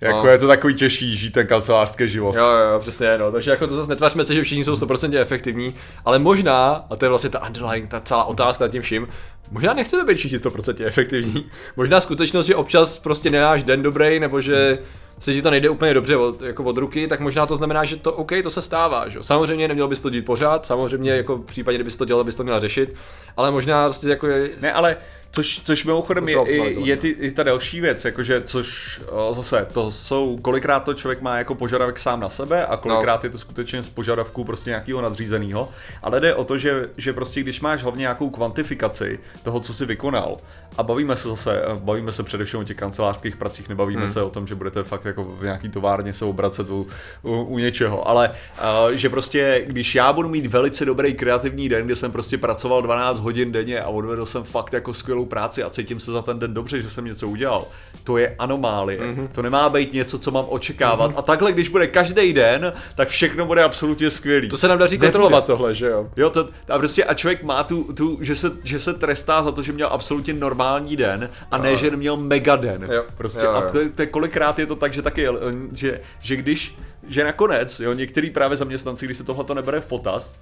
jako 0.02 0.24
no. 0.24 0.28
je 0.28 0.38
to 0.38 0.48
takový 0.48 0.74
těžší 0.74 1.18
žít 1.18 1.34
ten 1.34 1.48
kancelářský 1.48 2.10
život. 2.10 2.36
Jo, 2.36 2.44
jo, 2.44 2.80
přesně, 2.80 3.18
no. 3.18 3.32
Takže 3.32 3.52
jako 3.52 3.68
to 3.68 3.76
zase 3.76 3.90
netváříme 3.90 4.26
se, 4.26 4.36
že 4.36 4.44
všichni 4.44 4.64
jsou 4.64 4.74
100% 4.74 5.22
efektivní, 5.22 5.74
ale 6.06 6.20
možná, 6.20 6.86
a 6.90 6.96
to 6.96 7.06
je 7.06 7.10
vlastně 7.10 7.30
ta 7.30 7.48
underlying, 7.48 7.90
ta 7.90 8.00
celá 8.00 8.24
otázka 8.24 8.66
nad 8.66 8.72
tím 8.72 8.82
vším, 8.82 9.08
možná 9.52 9.74
nechceme 9.74 10.04
být 10.04 10.18
všichni 10.18 10.38
100% 10.38 10.86
efektivní. 10.86 11.46
Možná 11.76 12.00
skutečnost, 12.00 12.46
že 12.46 12.56
občas 12.56 12.98
prostě 12.98 13.30
nemáš 13.30 13.64
den 13.64 13.84
dobrý, 13.84 14.20
nebo 14.20 14.42
že 14.42 14.80
se 15.20 15.34
ti 15.34 15.42
to 15.42 15.52
nejde 15.52 15.70
úplně 15.70 15.94
dobře 15.94 16.18
od, 16.18 16.42
jako 16.42 16.64
od 16.64 16.78
ruky, 16.78 17.08
tak 17.08 17.20
možná 17.20 17.46
to 17.46 17.56
znamená, 17.56 17.86
že 17.86 17.98
to 17.98 18.14
OK, 18.14 18.32
to 18.44 18.50
se 18.50 18.62
stává. 18.62 19.10
Že? 19.10 19.24
Samozřejmě 19.24 19.68
neměl 19.68 19.88
bys 19.88 20.02
to 20.02 20.10
dělat 20.10 20.26
pořád, 20.26 20.66
samozřejmě 20.66 21.12
jako 21.12 21.38
v 21.38 21.46
případě, 21.46 21.78
kdybys 21.78 21.96
to 21.96 22.06
dělal, 22.06 22.24
bys 22.24 22.36
to 22.36 22.44
měl 22.44 22.60
řešit, 22.60 22.96
ale 23.38 23.52
možná 23.52 23.86
prostě 23.86 24.10
jako 24.10 24.28
je... 24.28 24.50
Ne, 24.62 24.74
ale 24.74 24.98
Což, 25.34 25.62
což 25.66 25.86
mimochodem 25.86 26.30
je, 26.30 26.38
je, 26.48 26.80
je, 26.80 26.98
ty, 26.98 27.16
je 27.20 27.32
ta 27.32 27.44
další 27.44 27.82
věc, 27.82 28.06
jakože, 28.06 28.42
což 28.46 29.00
o, 29.10 29.34
zase, 29.34 29.68
to 29.74 29.92
jsou, 29.92 30.38
kolikrát 30.38 30.80
to 30.80 30.94
člověk 30.94 31.22
má 31.22 31.38
jako 31.38 31.56
požadavek 31.56 32.00
sám 32.00 32.20
na 32.20 32.30
sebe 32.30 32.66
a 32.66 32.78
kolikrát 32.78 33.24
no. 33.24 33.28
je 33.28 33.30
to 33.30 33.38
skutečně 33.38 33.84
z 33.84 33.90
požadavku 33.90 34.44
prostě 34.44 34.70
nějakého 34.70 35.02
nadřízeného, 35.02 35.70
ale 36.02 36.20
jde 36.20 36.36
o 36.36 36.44
to, 36.44 36.58
že, 36.58 36.90
že 36.98 37.14
prostě 37.14 37.42
když 37.42 37.62
máš 37.62 37.84
hlavně 37.84 38.02
nějakou 38.02 38.30
kvantifikaci 38.30 39.20
toho, 39.44 39.60
co 39.60 39.74
jsi 39.74 39.86
vykonal 39.86 40.38
a 40.78 40.84
bavíme 40.84 41.16
se 41.16 41.30
zase, 41.30 41.64
bavíme 41.76 42.12
se 42.12 42.24
především 42.24 42.60
o 42.60 42.64
těch 42.64 42.78
kancelářských 42.78 43.36
pracích, 43.36 43.70
nebavíme 43.70 44.02
hmm. 44.02 44.10
se 44.10 44.22
o 44.22 44.30
tom, 44.30 44.48
že 44.48 44.56
budete 44.56 44.84
fakt 44.84 45.06
jako 45.06 45.24
v 45.24 45.44
nějaký 45.44 45.70
továrně 45.70 46.14
se 46.14 46.26
obracet 46.26 46.70
u, 46.70 46.88
u, 47.24 47.42
u 47.44 47.58
něčeho, 47.58 48.08
ale 48.08 48.30
uh, 48.30 48.92
že 48.92 49.10
prostě, 49.10 49.64
když 49.68 49.96
já 49.96 50.14
budu 50.14 50.30
mít 50.30 50.46
velice 50.46 50.86
dobrý 50.86 51.14
kreativní 51.14 51.70
den, 51.70 51.86
kde 51.86 51.96
jsem 51.96 52.12
prostě 52.12 52.38
pracoval 52.38 52.82
12 52.82 53.20
hodin 53.20 53.52
denně 53.52 53.82
a 53.82 53.88
odvedl 53.88 54.26
jsem 54.26 54.44
fakt 54.44 54.74
jako 54.74 54.94
skvělou 54.94 55.26
práci 55.26 55.64
a 55.64 55.70
cítím 55.70 56.00
se 56.00 56.12
za 56.12 56.22
ten 56.22 56.40
den 56.40 56.54
dobře, 56.54 56.82
že 56.82 56.90
jsem 56.90 57.06
něco 57.06 57.28
udělal. 57.28 57.66
To 58.04 58.18
je 58.18 58.36
anomálie. 58.40 59.00
Mm-hmm. 59.00 59.28
To 59.28 59.42
nemá 59.42 59.70
být 59.70 59.94
něco, 59.94 60.20
co 60.20 60.32
mám 60.32 60.46
očekávat. 60.50 61.12
Mm-hmm. 61.12 61.20
A 61.20 61.22
takhle, 61.22 61.52
když 61.52 61.70
bude 61.70 61.88
každý 61.88 62.34
den, 62.34 62.74
tak 62.96 63.08
všechno 63.08 63.46
bude 63.46 63.64
absolutně 63.64 64.12
skvělý. 64.12 64.50
To 64.50 64.58
se 64.58 64.68
nám 64.68 64.78
daří 64.78 64.98
kontrolovat 64.98 65.46
tohle, 65.46 65.76
že 65.76 65.88
jo? 65.88 66.10
Jo, 66.18 66.30
to, 66.30 66.50
a 66.70 66.78
prostě 66.78 67.04
a 67.04 67.14
člověk 67.14 67.44
má 67.44 67.64
tu, 67.64 67.94
tu 67.94 68.18
že, 68.22 68.36
se, 68.36 68.52
že 68.64 68.80
se 68.80 68.94
trestá 68.94 69.44
za 69.44 69.52
to, 69.52 69.62
že 69.62 69.72
měl 69.72 69.88
absolutně 69.92 70.34
normální 70.34 70.61
den 70.96 71.30
a 71.52 71.58
ne, 71.58 71.78
že 71.78 71.92
měl 71.92 72.18
mega 72.18 72.56
den. 72.56 72.88
Jo. 72.92 73.04
Prostě 73.18 73.46
jo, 73.46 73.52
jo. 73.52 73.58
a 73.58 73.62
to, 73.62 73.80
to, 73.96 74.08
kolikrát 74.08 74.60
je 74.60 74.66
to 74.66 74.76
tak, 74.76 74.94
že 74.94 75.02
taky, 75.02 75.28
že, 75.74 76.02
že 76.22 76.36
když, 76.36 76.76
že 77.08 77.24
nakonec, 77.24 77.80
jo, 77.80 77.94
některý 77.94 78.30
právě 78.30 78.58
zaměstnanci, 78.58 79.06
když 79.06 79.18
se 79.18 79.24
tohle 79.24 79.44
to 79.44 79.54
nebere 79.54 79.82
v 79.82 79.86
potaz, 79.86 80.36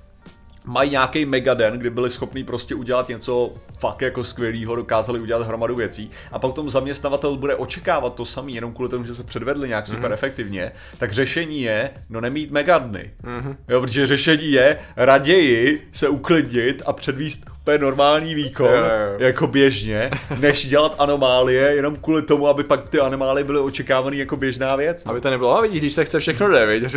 mají 0.65 0.91
nějaký 0.91 1.25
megaden, 1.25 1.73
kdy 1.73 1.89
byli 1.89 2.10
schopni 2.10 2.43
prostě 2.43 2.75
udělat 2.75 3.10
něco 3.10 3.53
fakt 3.79 4.01
jako 4.01 4.23
skvělého, 4.23 4.75
dokázali 4.75 5.19
udělat 5.19 5.47
hromadu 5.47 5.75
věcí 5.75 6.12
a 6.32 6.39
pak 6.39 6.53
tom 6.53 6.69
zaměstnavatel 6.69 7.38
bude 7.38 7.55
očekávat 7.55 8.15
to 8.15 8.25
samý, 8.25 8.55
jenom 8.55 8.73
kvůli 8.73 8.89
tomu, 8.89 9.03
že 9.05 9.15
se 9.15 9.23
předvedli 9.23 9.67
nějak 9.67 9.88
mm-hmm. 9.88 9.95
super 9.95 10.12
efektivně, 10.12 10.71
tak 10.97 11.12
řešení 11.12 11.62
je, 11.62 11.91
no 12.10 12.21
nemít 12.21 12.51
megadny. 12.51 13.12
Mm-hmm. 13.23 13.55
Jo, 13.69 13.82
protože 13.82 14.08
řešení 14.08 14.51
je 14.51 14.79
raději 14.95 15.88
se 15.91 16.10
uklidnit 16.10 16.84
a 16.86 16.93
předvíst 16.93 17.45
úplně 17.69 17.86
normální 17.86 18.36
výkon, 18.36 18.67
jo, 18.67 18.77
jo. 18.77 19.15
jako 19.17 19.47
běžně, 19.47 20.12
než 20.39 20.67
dělat 20.67 20.95
anomálie, 20.99 21.75
jenom 21.75 21.95
kvůli 21.95 22.21
tomu, 22.21 22.47
aby 22.47 22.63
pak 22.63 22.89
ty 22.89 22.99
anomálie 22.99 23.43
byly 23.43 23.60
očekávané 23.60 24.15
jako 24.15 24.36
běžná 24.36 24.75
věc. 24.75 25.05
No. 25.05 25.12
Aby 25.12 25.21
to 25.21 25.29
nebylo, 25.29 25.58
a 25.58 25.62
vidíš, 25.62 25.79
když 25.79 25.93
se 25.93 26.05
chce 26.05 26.19
všechno 26.19 26.49
jde, 26.49 26.65
vidíš? 26.65 26.95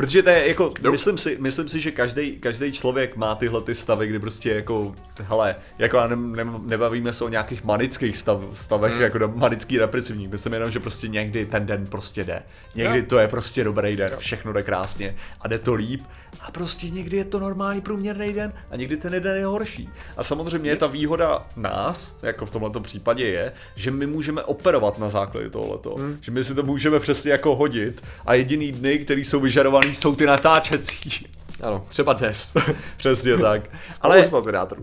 Protože 0.00 0.22
to 0.22 0.30
je 0.30 0.48
jako, 0.48 0.72
myslím 0.90 1.18
si, 1.18 1.36
myslím 1.40 1.68
si, 1.68 1.80
že 1.80 1.90
každý, 1.90 2.36
každý 2.36 2.72
člověk 2.72 3.16
má 3.16 3.34
tyhle 3.34 3.62
ty 3.62 3.74
stavy, 3.74 4.06
kdy 4.06 4.18
prostě 4.18 4.54
jako, 4.54 4.94
hele, 5.22 5.56
jako 5.78 6.00
ne, 6.06 6.16
ne, 6.16 6.52
nebavíme 6.62 7.12
se 7.12 7.24
o 7.24 7.28
nějakých 7.28 7.64
manických 7.64 8.16
stav, 8.16 8.40
stavech, 8.54 8.92
hmm. 8.92 9.02
jako 9.02 9.18
manický 9.34 9.78
represivní, 9.78 10.28
myslím 10.28 10.52
jenom, 10.52 10.70
že 10.70 10.80
prostě 10.80 11.08
někdy 11.08 11.46
ten 11.46 11.66
den 11.66 11.86
prostě 11.86 12.24
jde. 12.24 12.42
Někdy 12.74 12.98
jo. 12.98 13.04
to 13.08 13.18
je 13.18 13.28
prostě 13.28 13.64
dobrý 13.64 13.96
den, 13.96 14.10
všechno 14.18 14.52
jde 14.52 14.62
krásně 14.62 15.16
a 15.40 15.48
jde 15.48 15.58
to 15.58 15.74
líp 15.74 16.02
a 16.40 16.50
prostě 16.50 16.90
někdy 16.90 17.16
je 17.16 17.24
to 17.24 17.40
normální 17.40 17.80
průměrný 17.80 18.32
den 18.32 18.52
a 18.70 18.76
někdy 18.76 18.96
ten 18.96 19.22
den 19.22 19.36
je 19.36 19.46
horší. 19.46 19.88
A 20.16 20.22
samozřejmě 20.22 20.76
ta 20.76 20.86
výhoda 20.86 21.46
nás, 21.56 22.18
jako 22.22 22.46
v 22.46 22.50
tomto 22.50 22.80
případě 22.80 23.26
je, 23.26 23.52
že 23.76 23.90
my 23.90 24.06
můžeme 24.06 24.42
operovat 24.42 24.98
na 24.98 25.10
základě 25.10 25.50
tohoto. 25.50 25.94
Hmm. 25.94 26.18
Že 26.20 26.32
my 26.32 26.44
si 26.44 26.54
to 26.54 26.62
můžeme 26.62 27.00
přesně 27.00 27.32
jako 27.32 27.56
hodit 27.56 28.02
a 28.26 28.34
jediný 28.34 28.72
dny, 28.72 28.98
který 28.98 29.24
jsou 29.24 29.40
vyžadovaný, 29.40 29.89
jsou 29.94 30.16
ty 30.16 30.26
natáčecí. 30.26 31.26
Ano, 31.62 31.86
třeba 31.88 32.12
dnes. 32.12 32.54
Přesně 32.96 33.36
tak. 33.36 33.62
ale, 34.00 34.24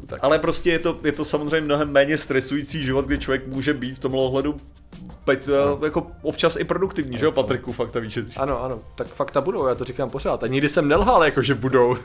tak. 0.08 0.20
ale 0.22 0.40
prostě 0.40 0.70
je 0.70 0.80
to, 0.80 0.98
je 1.04 1.12
to 1.12 1.26
samozřejmě 1.26 1.62
mnohem 1.62 1.92
méně 1.92 2.18
stresující 2.18 2.86
život, 2.86 3.06
kdy 3.06 3.18
člověk 3.18 3.48
může 3.48 3.74
být 3.74 3.96
v 3.96 4.00
tomhle 4.00 4.22
ohledu 4.22 4.58
no. 5.48 5.80
jako 5.84 6.08
občas 6.22 6.56
i 6.56 6.64
produktivní, 6.64 7.18
že 7.18 7.26
jo, 7.26 7.32
Patriku, 7.32 7.74
fakta 7.74 8.00
víš. 8.00 8.20
Ano, 8.38 8.64
ano, 8.64 8.80
tak 8.96 9.08
fakta 9.08 9.42
budou, 9.42 9.68
já 9.68 9.76
to 9.76 9.84
říkám 9.84 10.10
pořád. 10.10 10.44
A 10.44 10.48
nikdy 10.48 10.70
jsem 10.70 10.88
nelhal, 10.88 11.24
jako 11.24 11.42
že 11.42 11.56
budou. 11.56 11.98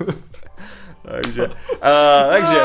takže, 1.03 1.51
a, 1.83 2.23
takže, 2.29 2.61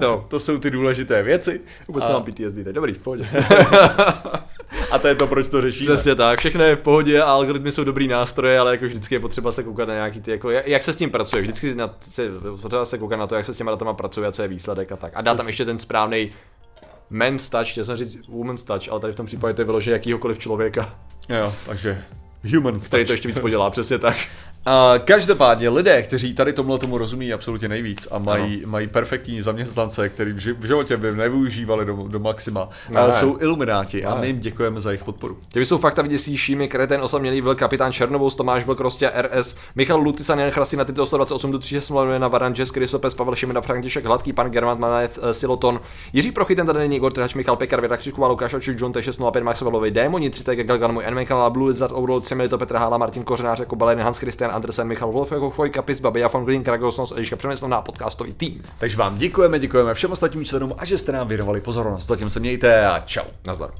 no, 0.00 0.26
to 0.28 0.40
jsou 0.40 0.58
ty 0.58 0.70
důležité 0.70 1.22
věci. 1.22 1.60
Vůbec 1.88 2.04
a... 2.04 2.08
mám 2.12 2.22
PTSD, 2.22 2.54
teď 2.54 2.66
dobrý, 2.66 2.94
pohodě. 2.94 3.28
a 4.90 4.98
to 4.98 5.08
je 5.08 5.14
to, 5.14 5.26
proč 5.26 5.48
to 5.48 5.60
řešíme. 5.60 5.94
Přesně 5.94 6.14
tak, 6.14 6.38
všechno 6.38 6.64
je 6.64 6.76
v 6.76 6.80
pohodě 6.80 7.22
a 7.22 7.24
algoritmy 7.24 7.72
jsou 7.72 7.84
dobrý 7.84 8.08
nástroje, 8.08 8.58
ale 8.58 8.70
jako 8.70 8.84
vždycky 8.84 9.14
je 9.14 9.20
potřeba 9.20 9.52
se 9.52 9.62
koukat 9.62 9.88
na 9.88 9.94
nějaký 9.94 10.20
ty, 10.20 10.30
jako, 10.30 10.50
jak 10.50 10.82
se 10.82 10.92
s 10.92 10.96
tím 10.96 11.10
pracuje, 11.10 11.42
vždycky 11.42 11.74
na, 11.74 11.94
se, 12.00 12.28
potřeba 12.62 12.84
se 12.84 12.98
koukat 12.98 13.18
na 13.18 13.26
to, 13.26 13.34
jak 13.34 13.44
se 13.44 13.54
s 13.54 13.56
těma 13.56 13.70
datama 13.70 13.94
pracuje 13.94 14.28
a 14.28 14.32
co 14.32 14.42
je 14.42 14.48
výsledek 14.48 14.92
a 14.92 14.96
tak. 14.96 15.12
A 15.14 15.20
dá 15.20 15.34
tam 15.34 15.46
ještě 15.46 15.64
ten 15.64 15.78
správný 15.78 16.30
men's 17.10 17.48
touch, 17.48 17.70
chtěl 17.70 17.84
jsem 17.84 17.96
říct 17.96 18.28
woman's 18.28 18.62
touch, 18.62 18.88
ale 18.90 19.00
tady 19.00 19.12
v 19.12 19.16
tom 19.16 19.26
případě 19.26 19.54
to 19.54 19.60
je 19.60 19.66
vyložené 19.66 19.92
jakýhokoliv 19.92 20.38
člověka. 20.38 20.94
Jo, 21.28 21.54
takže 21.66 22.04
human 22.54 22.74
touch. 22.74 22.86
Který 22.86 23.04
to 23.04 23.12
ještě 23.12 23.28
víc 23.28 23.38
podělá, 23.38 23.70
přesně 23.70 23.98
tak. 23.98 24.16
Uh, 24.66 25.04
každopádně 25.04 25.68
lidé, 25.68 26.02
kteří 26.02 26.34
tady 26.34 26.52
tomhle 26.52 26.78
tomu 26.78 26.98
rozumí 26.98 27.32
absolutně 27.32 27.68
nejvíc 27.68 28.08
a 28.10 28.18
mají, 28.18 28.62
mají 28.66 28.86
perfektní 28.86 29.42
zaměstnance, 29.42 30.08
který 30.08 30.32
v 30.32 30.66
životě 30.66 30.96
by 30.96 31.12
nevyužívali 31.12 31.84
do, 31.84 32.04
do 32.08 32.18
maxima, 32.18 32.68
uh, 32.90 33.10
jsou 33.10 33.38
ilumináti 33.40 34.04
a 34.04 34.14
my 34.14 34.26
jim 34.26 34.40
děkujeme 34.40 34.80
za 34.80 34.90
jejich 34.90 35.04
podporu. 35.04 35.38
Těmi 35.48 35.64
jsou 35.64 35.78
fakta 35.78 36.02
viděsí 36.02 36.36
Šími, 36.36 36.68
Kreten, 36.68 37.00
osamělý 37.00 37.42
byl 37.42 37.54
kapitán 37.54 37.92
Černovou, 37.92 38.30
Tomáš 38.30 38.64
byl 38.64 38.74
Rostě 38.78 39.12
RS, 39.22 39.56
Michal 39.74 40.00
Lutisan, 40.00 40.38
Jan 40.38 40.50
Chrastina, 40.50 40.84
Tito 40.84 41.06
128 41.06 41.52
do 41.52 41.58
36 41.58 41.92
na 42.18 42.28
Varanges, 42.28 42.70
Krysopes, 42.70 43.14
Pavel 43.14 43.34
Šimena, 43.34 43.60
František 43.60 44.04
Hladký, 44.04 44.32
pan 44.32 44.50
Germán 44.50 44.78
Manet, 44.78 45.18
uh, 45.18 45.30
Siloton, 45.30 45.80
Jiří 46.12 46.32
Prochy, 46.32 46.56
ten 46.56 46.66
tady 46.66 46.78
není 46.78 46.96
Igor 46.96 47.12
Trhač, 47.12 47.34
Michal 47.34 47.56
Pekar, 47.56 47.80
Věda 47.80 47.96
Křiková, 47.96 48.28
Lukáš 48.28 48.54
Očuk, 48.54 48.80
John 48.80 48.92
T605, 48.92 49.44
Maxvelovi, 49.44 49.90
Démoni, 49.90 50.30
3 50.30 50.56
Galgan, 50.56 50.92
můj 50.92 51.04
N. 51.06 51.26
Blue 51.48 51.68
Lizard, 51.68 51.92
Ouro, 51.92 52.20
Cimelito, 52.20 52.58
Petr 52.58 52.76
Hála, 52.76 52.98
Martin 52.98 53.22
Kořenář, 53.22 53.60
jako 53.60 53.76
Balen, 53.76 54.00
Hans 54.00 54.18
Christian 54.18 54.49
Andersen, 54.50 54.86
Michal 54.86 55.12
Wolf, 55.12 55.32
jako 55.32 55.50
Fojka, 55.50 55.82
Pis, 55.82 56.00
Babi, 56.00 56.20
Jafon 56.20 56.44
Green, 56.44 56.64
Kragosnos, 56.64 57.12
Eliška 57.12 57.36
Přemyslovná, 57.36 57.82
podcastový 57.82 58.32
tým. 58.32 58.62
Takže 58.78 58.96
vám 58.96 59.18
děkujeme, 59.18 59.58
děkujeme 59.58 59.94
všem 59.94 60.12
ostatním 60.12 60.44
členům 60.44 60.74
a 60.78 60.84
že 60.84 60.98
jste 60.98 61.12
nám 61.12 61.28
věnovali 61.28 61.60
pozornost. 61.60 62.06
Zatím 62.06 62.30
se 62.30 62.40
mějte 62.40 62.86
a 62.86 63.00
čau. 63.00 63.24
Nazdar. 63.46 63.70